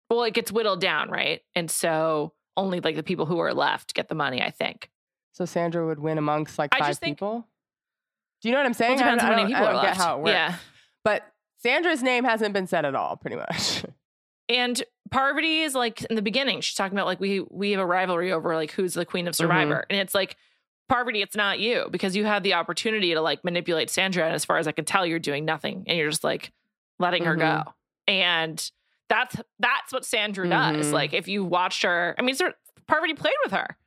[0.09, 1.41] well, it gets whittled down, right?
[1.55, 4.89] And so only like the people who are left get the money, I think.
[5.33, 7.47] So Sandra would win amongst like I five think- people.
[8.41, 8.93] Do you know what I'm Well, saying?
[8.93, 9.97] it depends I on how many I people don't are left.
[9.97, 10.29] how it works.
[10.31, 10.55] Yeah.
[11.03, 11.23] But
[11.57, 13.83] Sandra's name hasn't been said at all, pretty much.
[14.49, 14.81] And
[15.11, 18.31] Parvati is like in the beginning, she's talking about like we we have a rivalry
[18.31, 19.85] over like who's the queen of Survivor.
[19.89, 20.35] And it's like
[20.87, 24.25] Parvati, it's not you because you had the opportunity to like manipulate Sandra.
[24.25, 26.51] And as far as I can tell, you're doing nothing and you're just like
[26.99, 27.63] letting her go.
[28.07, 28.71] And
[29.09, 30.87] that's that's what Sandra does.
[30.87, 30.91] Mhm.
[30.91, 32.55] Like if you watched her, I mean, sort
[32.87, 33.77] Parvati played with her.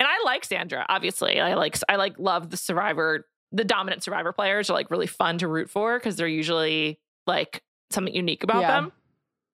[0.00, 1.40] And I like Sandra, obviously.
[1.40, 5.38] I like I like love the survivor, the dominant survivor players are like really fun
[5.38, 8.80] to root for because they're usually like something unique about Yeah.
[8.80, 8.92] them.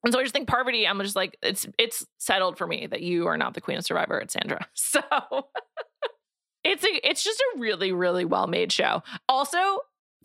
[0.04, 3.02] And so I just think Parvati, I'm just like, it's it's settled for me that
[3.02, 4.66] you are not the queen of survivor, it's Sandra.
[4.74, 5.00] So
[6.64, 9.02] it's a it's just a really, really well made show.
[9.28, 9.58] Also,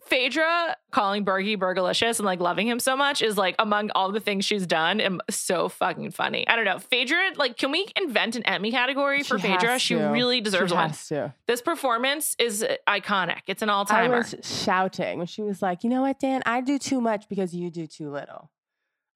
[0.06, 4.20] Phaedra calling Bergie Burgalicious and like loving him so much is like among all the
[4.20, 6.46] things she's done and so fucking funny.
[6.46, 6.78] I don't know.
[6.78, 9.78] Phaedra, like, can we invent an Emmy category for She Phaedra?
[9.78, 10.92] She really deserves she one.
[11.08, 11.34] to.
[11.48, 13.40] This performance is uh, iconic.
[13.48, 14.12] It's an all time.
[14.12, 16.42] I was shouting when she was like, "You know what, Dan?
[16.46, 18.50] I do too much because you do too little."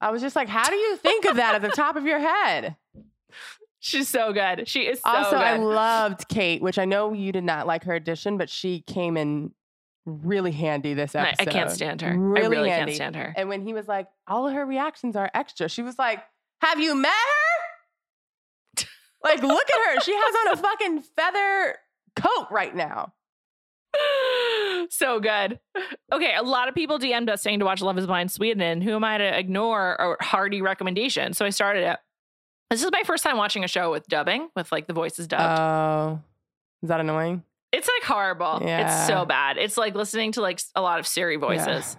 [0.01, 2.19] I was just like, "How do you think of that at the top of your
[2.19, 2.77] head?"
[3.81, 4.69] She's so good.
[4.69, 5.41] She is so also, good.
[5.41, 9.17] I loved Kate, which I know you did not like her addition, but she came
[9.17, 9.53] in
[10.05, 11.49] really handy this I, episode.
[11.49, 12.17] I can't stand her.
[12.17, 12.93] Really I really handy.
[12.93, 13.35] can't stand her.
[13.37, 16.23] And when he was like, all of her reactions are extra, she was like,
[16.61, 18.85] Have you met her?
[19.23, 20.01] Like, look at her.
[20.01, 21.77] She has on a fucking feather
[22.17, 23.13] coat right now.
[24.89, 25.59] So good.
[26.13, 28.83] Okay, a lot of people DM'd us saying to watch Love is Blind Sweden, and
[28.83, 31.33] who am I to ignore a hearty recommendation?
[31.35, 31.99] So I started it.
[32.71, 35.61] This is my first time watching a show with dubbing, with like the voices dubbed.
[35.61, 36.21] Oh,
[36.83, 37.43] is that annoying?
[37.73, 38.61] it's like horrible.
[38.63, 38.87] Yeah.
[38.87, 39.57] It's so bad.
[39.57, 41.97] It's like listening to like a lot of Siri voices.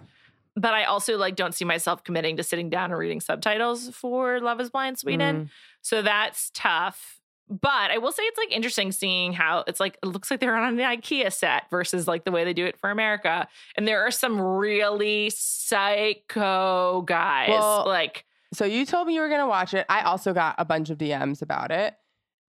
[0.54, 4.38] But I also like don't see myself committing to sitting down and reading subtitles for
[4.40, 5.44] Love is Blind Sweden.
[5.44, 5.48] Mm.
[5.80, 7.20] So that's tough.
[7.48, 10.56] But I will say it's like interesting seeing how it's like it looks like they're
[10.56, 13.46] on an IKEA set versus like the way they do it for America.
[13.76, 17.50] And there are some really psycho guys.
[17.50, 18.24] Well, like
[18.54, 19.84] So you told me you were gonna watch it.
[19.88, 21.94] I also got a bunch of DMs about it.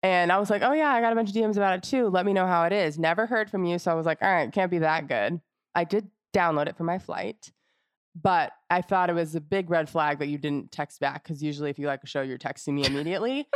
[0.04, 2.08] And I was like, oh yeah, I got a bunch of DMs about it too.
[2.08, 2.98] Let me know how it is.
[2.98, 3.78] Never heard from you.
[3.78, 5.40] So I was like, all right, can't be that good.
[5.74, 7.52] I did download it for my flight,
[8.14, 11.42] but I thought it was a big red flag that you didn't text back because
[11.42, 13.48] usually if you like a show, you're texting me immediately.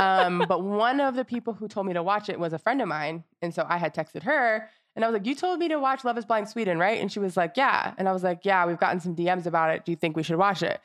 [0.00, 2.80] um, but one of the people who told me to watch it was a friend
[2.80, 3.24] of mine.
[3.42, 6.04] And so I had texted her and I was like, You told me to watch
[6.04, 7.00] Love is Blind Sweden, right?
[7.00, 7.94] And she was like, Yeah.
[7.98, 9.84] And I was like, Yeah, we've gotten some DMs about it.
[9.84, 10.80] Do you think we should watch it?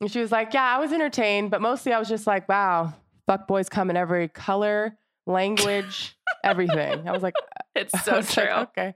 [0.00, 2.94] And she was like, Yeah, I was entertained, but mostly I was just like, Wow,
[3.26, 4.96] fuck boys come in every color,
[5.26, 7.06] language, everything.
[7.08, 7.34] I was like,
[7.74, 8.44] it's so true.
[8.44, 8.94] like, okay.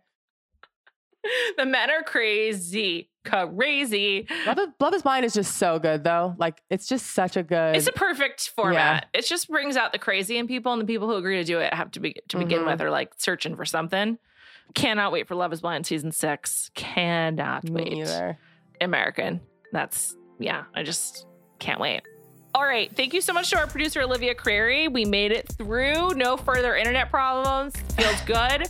[1.57, 3.11] the men are crazy.
[3.25, 4.27] Crazy.
[4.47, 6.35] Love is, Love is Blind is just so good though.
[6.39, 7.77] Like it's just such a good.
[7.77, 9.07] It's a perfect format.
[9.13, 11.59] It just brings out the crazy in people, and the people who agree to do
[11.61, 12.67] it have to be to begin Mhm.
[12.67, 14.19] with are like searching for something.
[14.75, 16.71] Cannot wait for Love Is Blind season six.
[16.75, 17.93] Cannot me wait.
[17.99, 18.39] either.
[18.81, 19.41] American.
[19.73, 20.65] That's yeah.
[20.75, 21.27] I just
[21.59, 22.03] can't wait.
[22.55, 22.95] All right.
[22.97, 24.89] Thank you so much to our producer Olivia Crerie.
[24.89, 26.15] We made it through.
[26.15, 27.75] No further internet problems.
[27.97, 28.69] Feels good.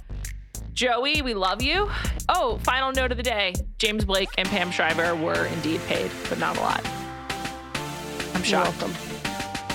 [0.79, 1.91] Joey, we love you.
[2.29, 6.39] Oh, final note of the day: James Blake and Pam Shriver were indeed paid, but
[6.39, 6.87] not a lot.
[6.87, 8.81] I'm You're shocked.
[8.81, 8.93] welcome.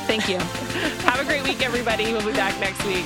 [0.07, 0.37] Thank you.
[1.03, 2.05] Have a great week, everybody.
[2.13, 3.03] We'll be back next week.